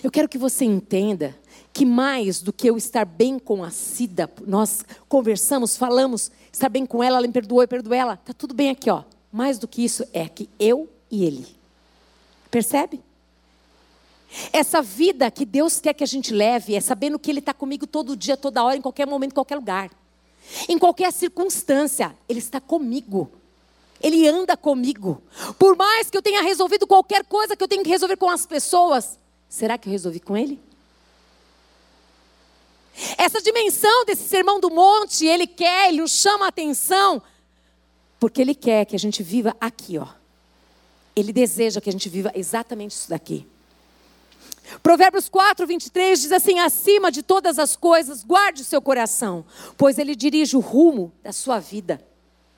[0.03, 1.35] Eu quero que você entenda
[1.73, 6.87] que mais do que eu estar bem com a Cida, nós conversamos, falamos, estar bem
[6.87, 9.03] com ela, ela me perdoou, eu perdoei ela, está tudo bem aqui, ó.
[9.33, 11.47] Mais do que isso é que eu e ele.
[12.51, 13.03] Percebe?
[14.53, 17.87] Essa vida que Deus quer que a gente leve é sabendo que Ele está comigo
[17.87, 19.91] todo dia, toda hora, em qualquer momento, em qualquer lugar.
[20.69, 23.31] Em qualquer circunstância, Ele está comigo.
[24.01, 25.23] Ele anda comigo.
[25.59, 28.45] Por mais que eu tenha resolvido qualquer coisa que eu tenho que resolver com as
[28.45, 29.19] pessoas,
[29.55, 30.61] será que eu resolvi com Ele?
[33.17, 37.23] Essa dimensão desse sermão do monte, ele quer, ele nos chama a atenção,
[38.19, 40.07] porque ele quer que a gente viva aqui, ó.
[41.15, 43.47] Ele deseja que a gente viva exatamente isso daqui.
[44.83, 49.45] Provérbios 4, 23 diz assim: acima de todas as coisas, guarde o seu coração,
[49.77, 52.01] pois ele dirige o rumo da sua vida.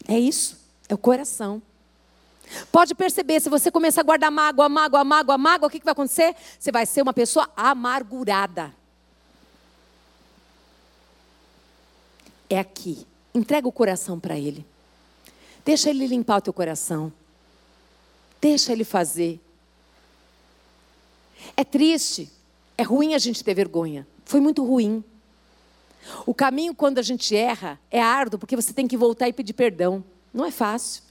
[0.06, 1.60] É isso, é o coração.
[2.70, 5.92] Pode perceber, se você começar a guardar mágoa, mágoa, mágoa, mágoa, o que, que vai
[5.92, 6.34] acontecer?
[6.58, 8.72] Você vai ser uma pessoa amargurada.
[12.48, 13.06] É aqui.
[13.34, 14.64] Entrega o coração para Ele.
[15.64, 17.12] Deixa Ele limpar o teu coração.
[18.40, 19.40] Deixa Ele fazer.
[21.56, 22.30] É triste,
[22.78, 24.06] é ruim a gente ter vergonha.
[24.24, 25.04] Foi muito ruim.
[26.24, 29.52] O caminho quando a gente erra é árduo, porque você tem que voltar e pedir
[29.52, 30.04] perdão.
[30.32, 31.02] Não é fácil,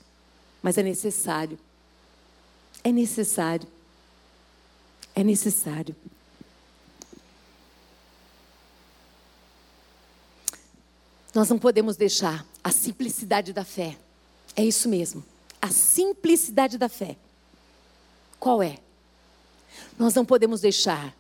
[0.66, 1.60] mas é necessário.
[2.84, 3.68] É necessário.
[5.14, 5.96] É necessário.
[11.36, 13.96] Nós não podemos deixar a simplicidade da fé.
[14.56, 15.24] É isso mesmo.
[15.62, 17.16] A simplicidade da fé.
[18.40, 18.80] Qual é?
[20.00, 21.16] Nós não podemos deixar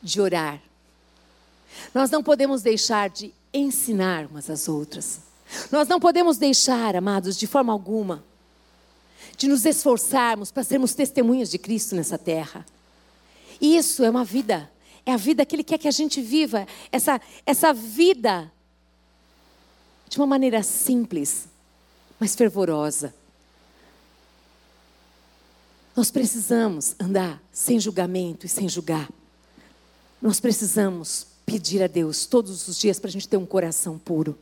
[0.00, 0.62] de orar.
[1.92, 5.18] Nós não podemos deixar de ensinar umas às outras.
[5.72, 8.22] Nós não podemos deixar, amados, de forma alguma,
[9.36, 12.64] de nos esforçarmos para sermos testemunhas de Cristo nessa terra.
[13.60, 14.70] Isso é uma vida,
[15.06, 18.50] é a vida que Ele quer que a gente viva, essa, essa vida
[20.08, 21.48] de uma maneira simples,
[22.18, 23.14] mas fervorosa.
[25.94, 29.08] Nós precisamos andar sem julgamento e sem julgar.
[30.20, 34.38] Nós precisamos pedir a Deus todos os dias para a gente ter um coração puro.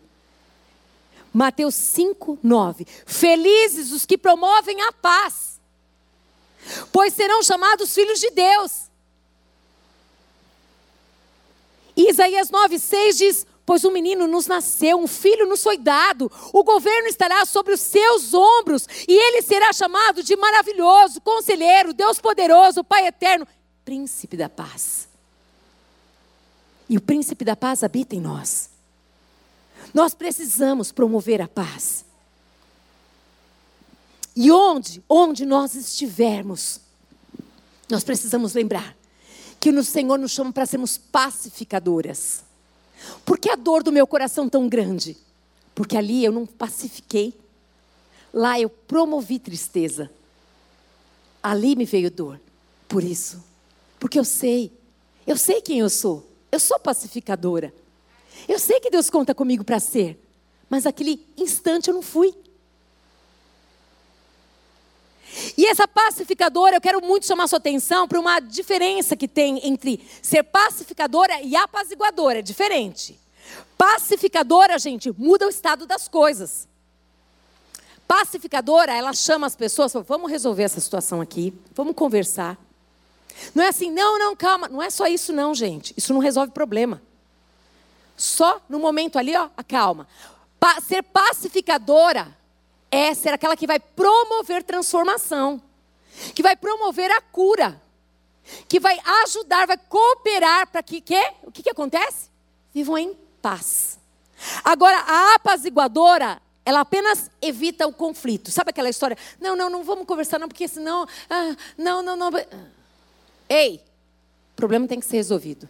[1.33, 2.87] Mateus 5, 9.
[3.07, 5.61] Felizes os que promovem a paz,
[6.93, 8.91] pois serão chamados filhos de Deus.
[11.97, 16.31] E Isaías 9, 6 diz: Pois um menino nos nasceu, um filho nos foi dado,
[16.53, 22.21] o governo estará sobre os seus ombros, e ele será chamado de maravilhoso, conselheiro, Deus
[22.21, 23.47] poderoso, Pai eterno,
[23.85, 25.09] príncipe da paz.
[26.89, 28.70] E o príncipe da paz habita em nós.
[29.93, 32.05] Nós precisamos promover a paz.
[34.35, 36.81] E onde, onde nós estivermos,
[37.89, 38.97] nós precisamos lembrar
[39.59, 42.43] que o Senhor nos chama para sermos pacificadoras.
[43.25, 45.17] Por que a dor do meu coração tão grande?
[45.75, 47.35] Porque ali eu não pacifiquei.
[48.33, 50.11] Lá eu promovi tristeza.
[51.43, 52.41] Ali me veio dor.
[52.89, 53.43] Por isso.
[53.99, 54.73] Porque eu sei.
[55.27, 56.27] Eu sei quem eu sou.
[56.51, 57.73] Eu sou pacificadora.
[58.49, 60.19] Eu sei que Deus conta comigo para ser.
[60.69, 62.35] Mas aquele instante eu não fui.
[65.57, 70.05] E essa pacificadora, eu quero muito chamar sua atenção para uma diferença que tem entre
[70.23, 72.41] ser pacificadora e apaziguadora.
[72.41, 73.19] É diferente.
[73.77, 76.69] Pacificadora, gente, muda o estado das coisas.
[78.07, 82.59] Pacificadora, ela chama as pessoas, fala, vamos resolver essa situação aqui, vamos conversar.
[83.55, 84.69] Não é assim, não, não, calma.
[84.69, 85.95] Não é só isso, não, gente.
[85.97, 87.01] Isso não resolve problema.
[88.21, 90.07] Só no momento ali, ó, calma.
[90.59, 92.37] Pa ser pacificadora
[92.91, 95.59] é ser aquela que vai promover transformação,
[96.35, 97.81] que vai promover a cura,
[98.69, 102.29] que vai ajudar, vai cooperar para que, que o que, que acontece?
[102.75, 103.99] Vivam em paz.
[104.63, 108.51] Agora, a apaziguadora, ela apenas evita o conflito.
[108.51, 109.17] Sabe aquela história?
[109.41, 112.31] Não, não, não vamos conversar não, porque senão, ah, não, não, não.
[113.49, 113.83] Ei,
[114.53, 115.67] o problema tem que ser resolvido.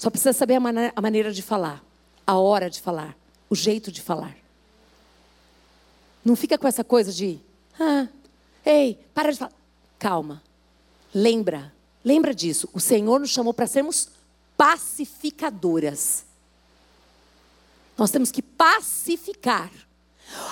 [0.00, 1.84] Só precisa saber a maneira, a maneira de falar,
[2.26, 3.14] a hora de falar,
[3.50, 4.34] o jeito de falar.
[6.24, 7.38] Não fica com essa coisa de,
[7.78, 8.08] ah,
[8.64, 9.52] ei, para de falar.
[9.98, 10.42] Calma.
[11.14, 11.70] Lembra,
[12.02, 12.66] lembra disso.
[12.72, 14.08] O Senhor nos chamou para sermos
[14.56, 16.24] pacificadoras.
[17.98, 19.70] Nós temos que pacificar,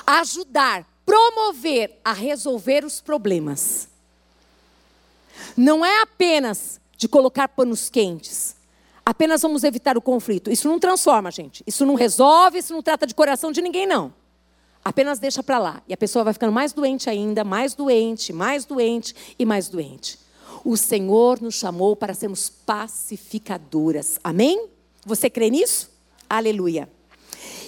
[0.06, 3.88] ajudar, promover a resolver os problemas.
[5.56, 8.57] Não é apenas de colocar panos quentes.
[9.08, 10.50] Apenas vamos evitar o conflito.
[10.50, 11.64] Isso não transforma, gente.
[11.66, 14.12] Isso não resolve, isso não trata de coração de ninguém, não.
[14.84, 15.82] Apenas deixa para lá.
[15.88, 20.18] E a pessoa vai ficando mais doente ainda, mais doente, mais doente e mais doente.
[20.62, 24.20] O Senhor nos chamou para sermos pacificadoras.
[24.22, 24.68] Amém?
[25.06, 25.90] Você crê nisso?
[26.28, 26.86] Aleluia.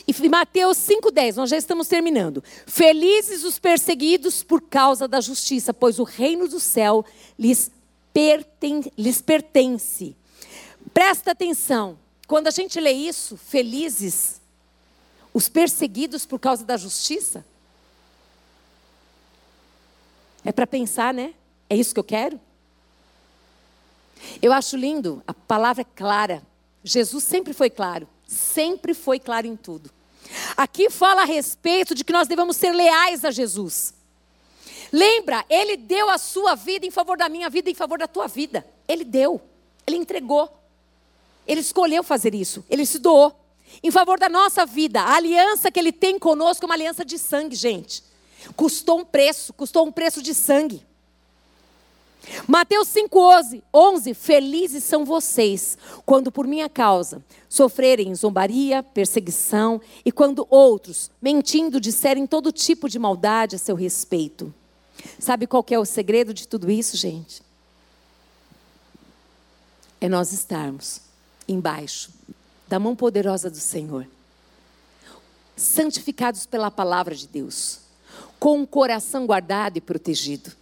[0.06, 2.44] E Mateus 5,10, nós já estamos terminando.
[2.66, 7.02] Felizes os perseguidos por causa da justiça, pois o reino do céu
[7.38, 7.70] lhes,
[8.12, 10.19] perten lhes pertence.
[10.92, 11.98] Presta atenção.
[12.26, 14.40] Quando a gente lê isso, felizes
[15.32, 17.44] os perseguidos por causa da justiça?
[20.44, 21.34] É para pensar, né?
[21.68, 22.40] É isso que eu quero?
[24.40, 26.42] Eu acho lindo, a palavra é clara.
[26.82, 29.90] Jesus sempre foi claro, sempre foi claro em tudo.
[30.56, 33.94] Aqui fala a respeito de que nós devemos ser leais a Jesus.
[34.92, 38.26] Lembra, ele deu a sua vida em favor da minha vida, em favor da tua
[38.26, 38.66] vida.
[38.88, 39.40] Ele deu,
[39.86, 40.59] ele entregou.
[41.46, 43.34] Ele escolheu fazer isso, ele se doou
[43.82, 45.00] em favor da nossa vida.
[45.00, 48.02] A aliança que ele tem conosco é uma aliança de sangue, gente.
[48.56, 50.84] Custou um preço, custou um preço de sangue.
[52.46, 60.46] Mateus 5,11: 11, Felizes são vocês, quando por minha causa sofrerem zombaria, perseguição, e quando
[60.48, 64.54] outros, mentindo, disserem todo tipo de maldade a seu respeito.
[65.18, 67.42] Sabe qual é o segredo de tudo isso, gente?
[70.00, 71.09] É nós estarmos
[71.52, 72.10] embaixo
[72.68, 74.06] da mão poderosa do Senhor,
[75.56, 77.80] santificados pela palavra de Deus,
[78.38, 80.52] com o coração guardado e protegido.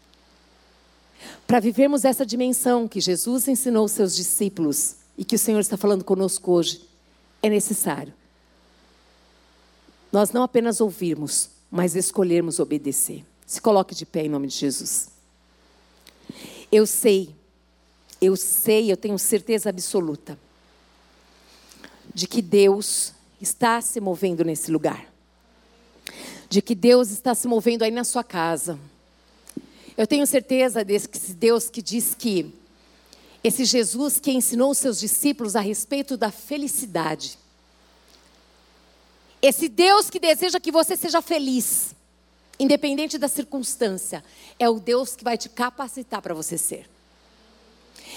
[1.47, 5.76] Para vivermos essa dimensão que Jesus ensinou aos seus discípulos e que o Senhor está
[5.76, 6.82] falando conosco hoje,
[7.43, 8.14] é necessário
[10.11, 13.24] nós não apenas ouvirmos, mas escolhermos obedecer.
[13.47, 15.11] Se coloque de pé em nome de Jesus.
[16.72, 17.34] Eu sei,
[18.20, 20.39] eu sei, eu tenho certeza absoluta
[22.19, 25.07] de que Deus está se movendo nesse lugar.
[26.51, 28.77] De que Deus está se movendo aí na sua casa.
[29.97, 32.53] Eu tenho certeza desse Deus que diz que
[33.45, 37.39] esse Jesus que ensinou os seus discípulos a respeito da felicidade.
[39.41, 41.95] Esse Deus que deseja que você seja feliz,
[42.59, 44.25] independente da circunstância,
[44.59, 46.91] é o Deus que vai te capacitar para você ser.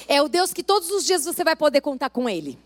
[0.08, 2.58] É o Deus que todos os dias você vai poder contar com Ele.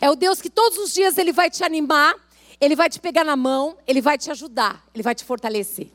[0.00, 2.14] É o Deus que todos os dias Ele vai te animar,
[2.60, 5.88] Ele vai te pegar na mão, Ele vai te ajudar, Ele vai te fortalecer.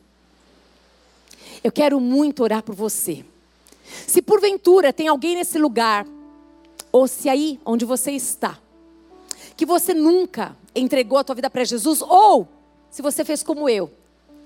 [1.63, 3.25] Eu quero muito orar por você.
[4.07, 6.05] Se porventura tem alguém nesse lugar,
[6.91, 8.57] ou se aí onde você está,
[9.55, 12.47] que você nunca entregou a tua vida para Jesus, ou
[12.89, 13.91] se você fez como eu,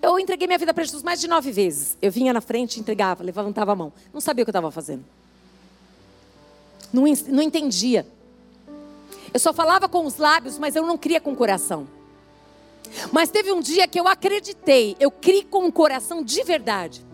[0.02, 1.98] eu entreguei minha vida para Jesus mais de nove vezes.
[2.02, 3.92] Eu vinha na frente, entregava, levantava a mão.
[4.14, 5.04] Não sabia o que eu estava fazendo.
[6.92, 8.08] Não, não entendia.
[9.34, 11.88] Eu só falava com os lábios, mas eu não cria com o coração.
[13.12, 17.06] Mas teve um dia que eu acreditei, eu criei com o coração de verdade,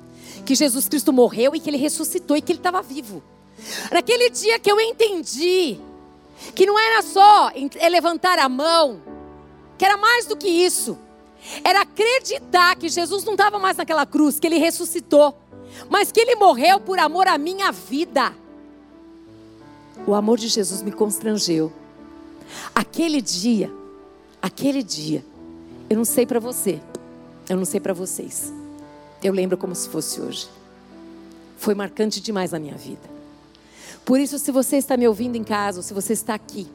[0.45, 3.21] que Jesus Cristo morreu e que ele ressuscitou e que ele estava vivo.
[3.91, 5.79] Naquele dia que eu entendi
[6.53, 9.01] que não era só é levantar a mão,
[9.77, 10.97] que era mais do que isso.
[11.63, 15.37] Era acreditar que Jesus não estava mais naquela cruz, que ele ressuscitou,
[15.89, 18.33] mas que ele morreu por amor à minha vida.
[20.07, 21.71] O amor de Jesus me constrangeu.
[22.73, 23.71] Aquele dia,
[24.41, 25.23] aquele dia,
[25.89, 26.79] eu não sei para você,
[27.49, 28.51] eu não sei para vocês.
[29.23, 30.47] Eu lembro como se fosse hoje.
[31.57, 33.09] Foi marcante demais na minha vida.
[34.03, 36.67] Por isso, se você está me ouvindo em casa, ou se você está aqui,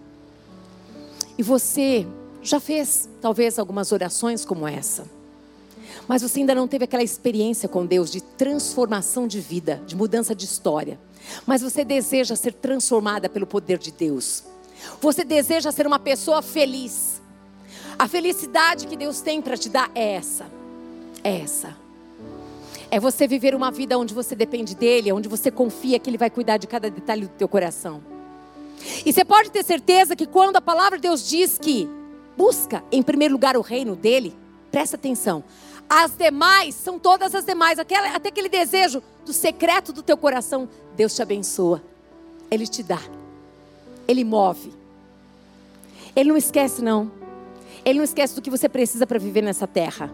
[1.39, 2.07] e você
[2.43, 5.07] já fez talvez algumas orações como essa,
[6.09, 10.35] mas você ainda não teve aquela experiência com Deus de transformação de vida, de mudança
[10.35, 10.99] de história,
[11.47, 14.43] mas você deseja ser transformada pelo poder de Deus.
[15.01, 17.21] Você deseja ser uma pessoa feliz.
[17.99, 20.47] A felicidade que Deus tem para te dar é essa.
[21.23, 21.77] É essa.
[22.91, 26.31] É você viver uma vida onde você depende dele, onde você confia que ele vai
[26.31, 28.03] cuidar de cada detalhe do teu coração.
[29.05, 31.89] E você pode ter certeza que quando a palavra de Deus diz que
[32.37, 34.35] busca em primeiro lugar o reino dele,
[34.71, 35.45] presta atenção.
[35.89, 37.97] As demais são todas as demais, até
[38.29, 41.83] aquele desejo do secreto do teu coração, Deus te abençoa.
[42.51, 43.01] Ele te dá.
[44.11, 44.73] Ele move.
[46.17, 47.13] Ele não esquece, não.
[47.85, 50.13] Ele não esquece do que você precisa para viver nessa terra.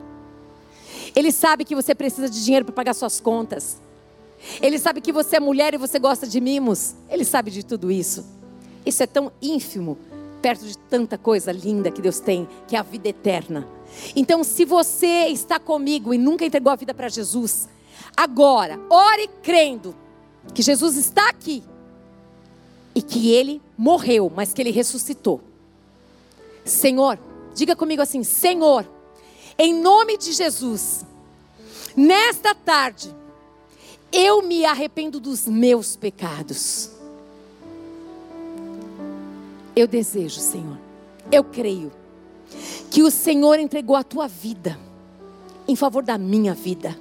[1.14, 3.78] Ele sabe que você precisa de dinheiro para pagar suas contas.
[4.60, 6.94] Ele sabe que você é mulher e você gosta de mimos.
[7.09, 8.27] Ele sabe de tudo isso.
[8.85, 9.97] Isso é tão ínfimo
[10.43, 13.66] perto de tanta coisa linda que Deus tem, que é a vida eterna.
[14.14, 17.66] Então, se você está comigo e nunca entregou a vida para Jesus,
[18.14, 19.97] agora, ore crendo
[20.52, 21.64] que Jesus está aqui
[22.97, 25.43] e que ele morreu, mas que ele ressuscitou.
[26.64, 27.18] Senhor,
[27.55, 28.89] diga comigo assim: Senhor,
[29.59, 31.05] em nome de Jesus,
[31.94, 33.14] nesta tarde,
[34.10, 36.90] eu me arrependo dos meus pecados.
[39.77, 40.78] Eu desejo, Senhor,
[41.31, 41.93] eu creio,
[42.90, 44.81] que o Senhor entregou a tua vida
[45.68, 46.98] em favor da minha vida,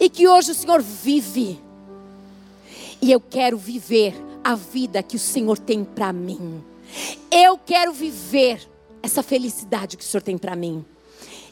[0.00, 1.60] e que hoje o Senhor vive,
[3.02, 6.62] e eu quero viver a vida que o Senhor tem para mim.
[7.30, 8.68] Eu quero viver
[9.02, 10.84] essa felicidade que o Senhor tem para mim.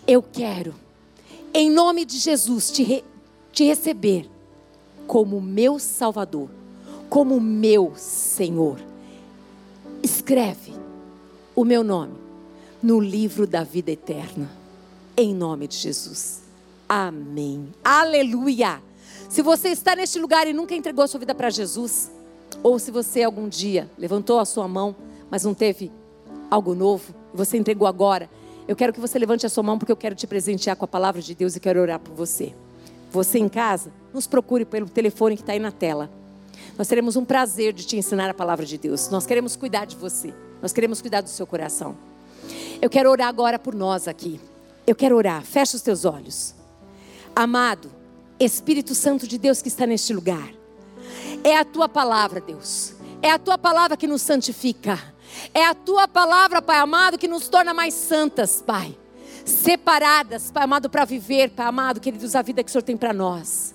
[0.06, 0.74] Eu quero,
[1.52, 3.05] em nome de Jesus, te, re,
[3.52, 4.28] te receber
[5.06, 6.51] como meu Salvador,
[7.09, 8.78] como meu Senhor.
[10.02, 10.74] Escreve
[11.55, 12.15] o meu nome
[12.82, 14.51] no livro da vida eterna.
[15.16, 16.43] Em nome de Jesus.
[16.89, 17.69] Amém.
[17.85, 18.81] Aleluia.
[19.28, 22.10] Se você está neste lugar e nunca entregou a sua vida para Jesus,
[22.62, 24.94] ou se você algum dia levantou a sua mão,
[25.30, 25.92] mas não teve
[26.50, 28.28] algo novo, você entregou agora,
[28.66, 30.88] eu quero que você levante a sua mão porque eu quero te presentear com a
[30.88, 32.54] palavra de Deus e quero orar por você.
[33.10, 36.10] Você em casa, nos procure pelo telefone que está aí na tela.
[36.76, 39.08] Nós teremos um prazer de te ensinar a palavra de Deus.
[39.08, 40.34] Nós queremos cuidar de você.
[40.60, 41.96] Nós queremos cuidar do seu coração.
[42.80, 44.38] Eu quero orar agora por nós aqui.
[44.86, 45.42] Eu quero orar.
[45.42, 46.54] Fecha os teus olhos.
[47.34, 47.90] Amado,
[48.38, 50.57] Espírito Santo de Deus que está neste lugar.
[51.44, 52.94] É a tua palavra, Deus.
[53.23, 54.98] É a tua palavra que nos santifica.
[55.52, 58.97] É a tua palavra, Pai amado, que nos torna mais santas, Pai.
[59.44, 63.12] Separadas, Pai amado, para viver, Pai amado, queridos, a vida que o Senhor tem para
[63.12, 63.74] nós.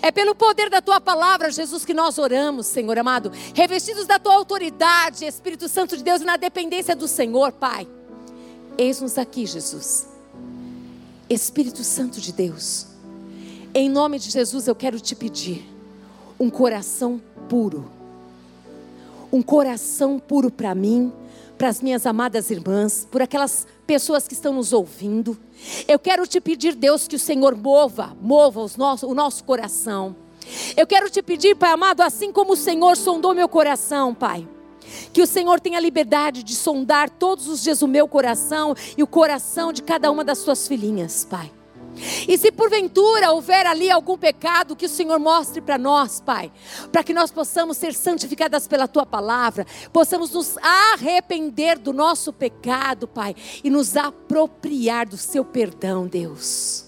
[0.00, 4.34] É pelo poder da tua palavra, Jesus, que nós oramos, Senhor amado, revestidos da tua
[4.34, 7.88] autoridade, Espírito Santo de Deus, na dependência do Senhor, Pai.
[8.78, 10.08] Eis-nos aqui, Jesus.
[11.28, 12.86] Espírito Santo de Deus,
[13.74, 15.71] em nome de Jesus eu quero te pedir
[16.42, 18.02] um coração puro
[19.32, 21.10] um coração puro para mim,
[21.56, 25.38] para as minhas amadas irmãs, por aquelas pessoas que estão nos ouvindo.
[25.88, 30.14] Eu quero te pedir, Deus, que o Senhor mova, mova os nosso, o nosso coração.
[30.76, 34.46] Eu quero te pedir, Pai amado, assim como o Senhor sondou meu coração, Pai.
[35.12, 39.06] Que o Senhor tenha liberdade de sondar todos os dias o meu coração e o
[39.06, 41.50] coração de cada uma das suas filhinhas, Pai.
[42.26, 46.50] E se porventura houver ali algum pecado, que o Senhor mostre para nós, Pai,
[46.90, 53.06] para que nós possamos ser santificadas pela tua palavra, possamos nos arrepender do nosso pecado,
[53.06, 56.86] Pai, e nos apropriar do seu perdão, Deus.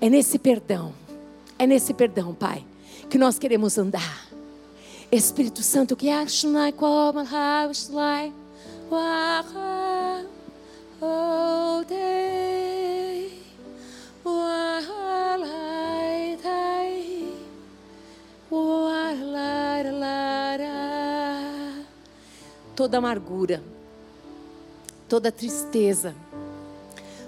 [0.00, 0.92] É nesse perdão,
[1.58, 2.64] é nesse perdão, Pai,
[3.08, 4.28] que nós queremos andar.
[5.10, 7.20] Espírito Santo, que acho como
[11.00, 12.83] oh, day.
[22.74, 23.62] Toda amargura,
[25.08, 26.14] toda tristeza,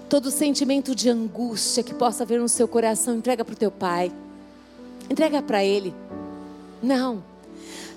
[0.09, 4.11] todo sentimento de angústia que possa haver no seu coração, entrega para o teu pai,
[5.09, 5.93] entrega para ele.
[6.81, 7.23] Não,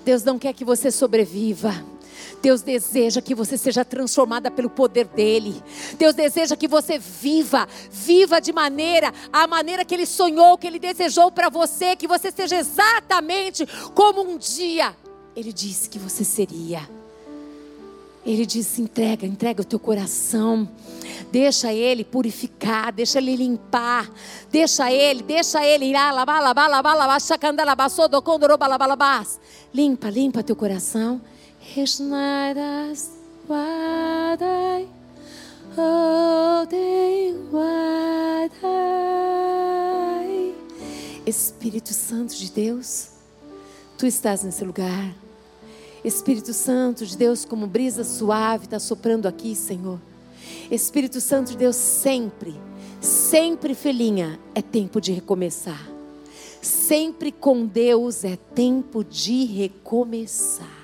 [0.05, 1.90] Deus não quer que você sobreviva.
[2.41, 5.61] Deus deseja que você seja transformada pelo poder dele.
[5.97, 10.79] Deus deseja que você viva, viva de maneira, a maneira que ele sonhou, que ele
[10.79, 14.95] desejou para você, que você seja exatamente como um dia.
[15.35, 16.89] Ele disse que você seria.
[18.25, 20.69] Ele disse: entrega, entrega o teu coração,
[21.31, 24.11] deixa ele purificar, deixa ele limpar,
[24.51, 25.95] deixa ele, deixa ele ir
[29.73, 30.55] limpa, limpa teu
[31.61, 33.11] Resnairas
[33.47, 34.89] wadai
[35.77, 38.51] Odei wadai
[41.25, 43.09] Espírito Santo de Deus,
[43.97, 45.15] Tu estás nesse lugar.
[46.03, 50.01] Espírito Santo de Deus, como brisa suave, está soprando aqui, Senhor.
[50.71, 52.59] Espírito Santo de Deus, sempre,
[52.99, 55.87] sempre, filhinha, é tempo de recomeçar.
[56.59, 60.80] Sempre com Deus é tempo de recomeçar.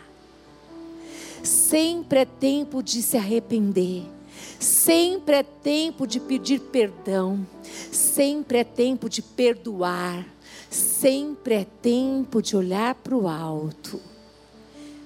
[1.48, 4.04] Sempre é tempo de se arrepender.
[4.60, 7.48] Sempre é tempo de pedir perdão.
[7.90, 10.28] Sempre é tempo de perdoar.
[10.70, 14.02] Sempre é tempo de olhar para o alto.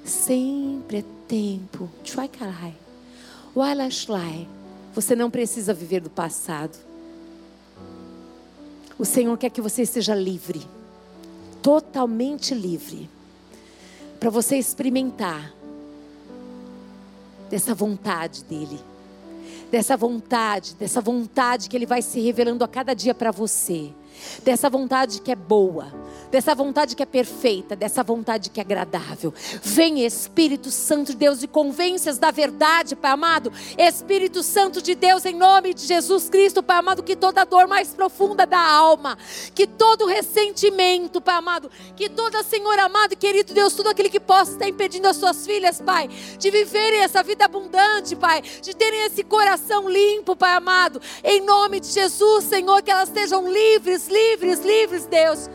[0.03, 1.87] Sempre é tempo.
[4.95, 6.75] Você não precisa viver do passado.
[8.97, 10.61] O Senhor quer que você esteja livre.
[11.61, 13.07] Totalmente livre.
[14.19, 15.60] Para você experimentar
[17.51, 18.79] dessa vontade dele.
[19.69, 23.91] Dessa vontade, dessa vontade que ele vai se revelando a cada dia para você.
[24.43, 25.93] Dessa vontade que é boa,
[26.31, 29.33] dessa vontade que é perfeita, dessa vontade que é agradável.
[29.61, 33.51] Vem Espírito Santo de Deus e convence-as da verdade, Pai amado.
[33.77, 37.89] Espírito Santo de Deus, em nome de Jesus Cristo, Pai amado, que toda dor mais
[37.89, 39.17] profunda da alma,
[39.53, 44.53] que todo ressentimento, Pai amado, que toda, Senhor amado, querido Deus, tudo aquele que possa
[44.53, 46.07] estar impedindo as suas filhas, Pai,
[46.39, 51.79] de viverem essa vida abundante, Pai, de terem esse coração limpo, Pai amado, em nome
[51.79, 55.49] de Jesus, Senhor, que elas estejam livres, livres, livres, Deus.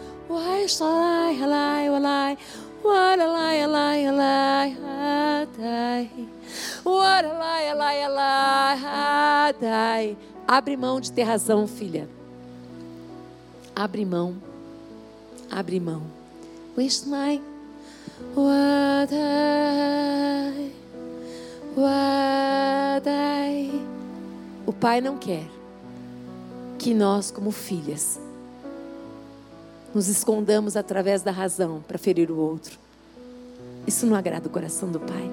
[10.48, 12.08] Abre mão de ter razão, filha.
[13.74, 14.36] Abre mão.
[15.50, 16.02] Abre mão.
[24.66, 25.46] O pai não quer
[26.78, 28.18] que nós, como filhas,
[29.96, 32.78] nos escondamos através da razão para ferir o outro.
[33.86, 35.30] Isso não agrada o coração do pai.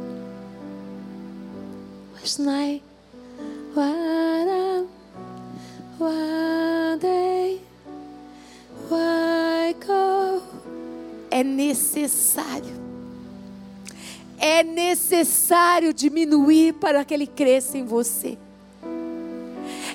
[11.30, 12.82] É necessário
[14.40, 18.38] é necessário diminuir para que Ele cresça em você.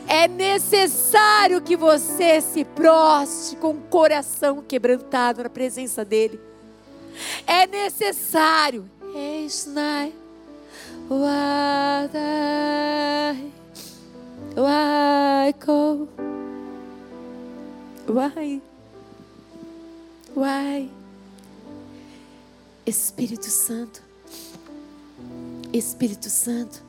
[0.08, 6.40] É necessário que você se proste com o coração quebrantado na presença dEle.
[7.46, 8.88] É necessário.
[14.54, 16.08] Waiko.
[18.08, 18.62] Wai.
[20.34, 20.90] Wai.
[22.86, 24.08] Espírito Santo.
[25.72, 26.82] Espírito Santo,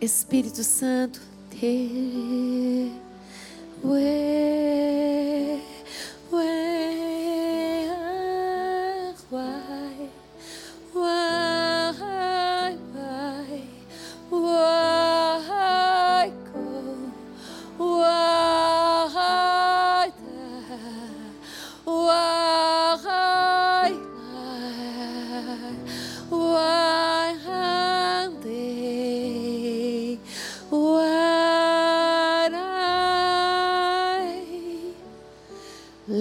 [0.00, 1.20] Espírito Santo,
[1.60, 2.88] where
[3.82, 5.58] where
[9.28, 9.92] why
[10.94, 11.92] why
[12.94, 13.60] why
[14.30, 15.09] why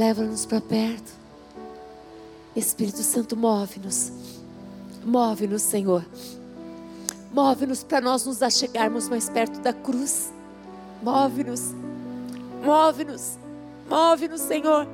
[0.10, 1.12] Leva-nos para perto.
[2.56, 4.12] Espírito Santo, move-nos.
[5.06, 6.04] Move-nos, Senhor.
[7.32, 10.34] Move-nos para nós nos achegarmos mais perto da cruz.
[11.04, 11.76] Move-nos.
[12.66, 13.38] Move-nos.
[13.88, 14.88] Move-nos, Senhor.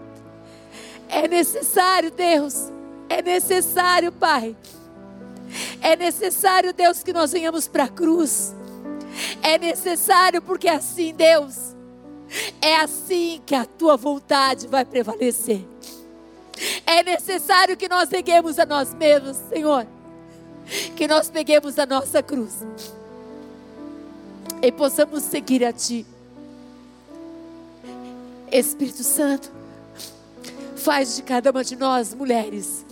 [1.08, 2.70] É necessário, Deus.
[3.08, 4.54] É necessário, Pai.
[5.82, 8.54] É necessário, Deus, que nós venhamos para a cruz.
[9.42, 11.74] É necessário, porque assim, Deus,
[12.61, 15.65] é assim que a tua vontade vai prevalecer.
[16.85, 19.85] É necessário que nós neguemos a nós mesmos, Senhor.
[20.95, 22.64] Que nós peguemos a nossa cruz
[24.61, 26.06] e possamos seguir a Ti.
[28.52, 29.52] Espírito Santo,
[30.76, 32.85] faz de cada uma de nós mulheres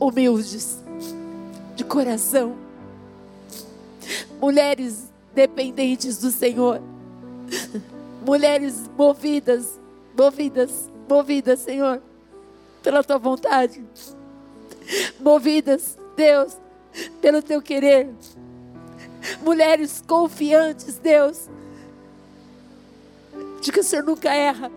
[0.00, 0.78] humildes,
[1.74, 2.56] de coração,
[4.40, 5.04] mulheres
[5.34, 6.80] dependentes do Senhor,
[8.26, 9.80] mulheres movidas,
[10.18, 12.02] movidas, movidas, Senhor,
[12.82, 13.84] pela tua vontade,
[15.20, 16.58] movidas, Deus,
[17.20, 18.12] pelo teu querer,
[19.42, 21.48] mulheres confiantes, Deus,
[23.60, 24.72] de que o Senhor nunca erra,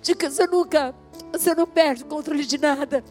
[0.00, 0.94] de que o Senhor nunca,
[1.34, 3.02] o Senhor não perde o controle de nada.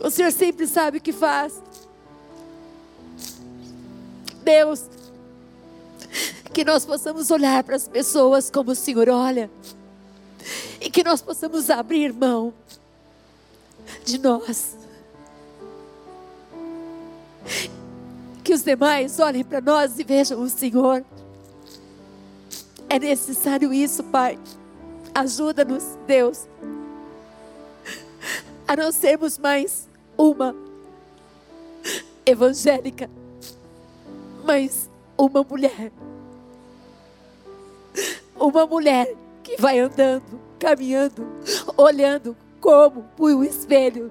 [0.00, 1.62] O Senhor sempre sabe o que faz.
[4.42, 4.84] Deus,
[6.54, 9.50] que nós possamos olhar para as pessoas como o Senhor olha,
[10.80, 12.54] e que nós possamos abrir mão
[14.04, 14.76] de nós.
[18.44, 21.04] Que os demais olhem para nós e vejam o Senhor.
[22.88, 24.38] É necessário isso, Pai.
[25.12, 26.46] Ajuda-nos, Deus,
[28.68, 30.54] a não sermos mais uma
[32.24, 33.10] evangélica,
[34.44, 35.90] mas uma mulher.
[38.38, 41.26] Uma mulher que vai andando, caminhando,
[41.76, 44.10] olhando como por um espelho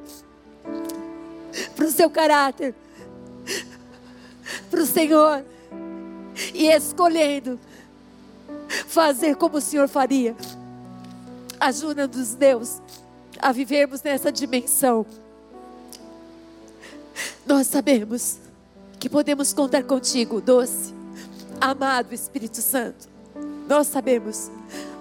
[1.76, 2.74] para o seu caráter,
[4.70, 5.44] para o Senhor,
[6.54, 7.60] e escolhendo
[8.88, 10.36] fazer como o Senhor faria.
[11.60, 12.82] Ajuda-nos, Deus,
[13.40, 15.06] a vivermos nessa dimensão.
[17.46, 18.38] Nós sabemos
[19.00, 20.94] que podemos contar contigo, doce,
[21.60, 23.13] amado Espírito Santo.
[23.68, 24.52] Nós sabemos,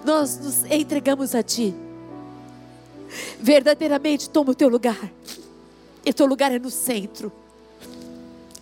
[0.05, 1.73] nós nos entregamos a Ti.
[3.39, 5.11] Verdadeiramente toma o teu lugar,
[6.05, 7.31] e teu lugar é no centro.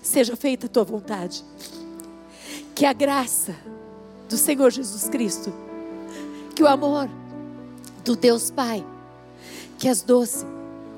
[0.02, 1.44] Seja feita a tua vontade.
[2.76, 3.56] Que a graça
[4.28, 5.54] do Senhor Jesus Cristo,
[6.56, 7.08] que o amor
[8.04, 8.84] do Deus Pai,
[9.78, 10.46] que as doces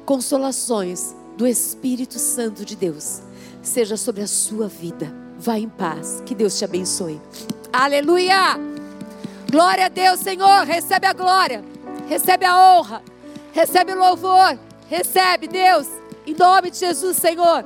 [0.06, 3.22] consolações do Espírito Santo de Deus
[3.62, 5.14] seja sobre a sua vida.
[5.40, 6.22] Vá em paz.
[6.26, 7.20] Que Deus te abençoe.
[7.72, 8.73] Aleluia!
[9.54, 10.66] Glória a Deus, Senhor.
[10.66, 11.64] Recebe a glória,
[12.10, 13.04] recebe a honra,
[13.54, 14.58] recebe o louvor.
[14.90, 15.88] Recebe, Deus,
[16.26, 17.64] em nome de Jesus, Senhor.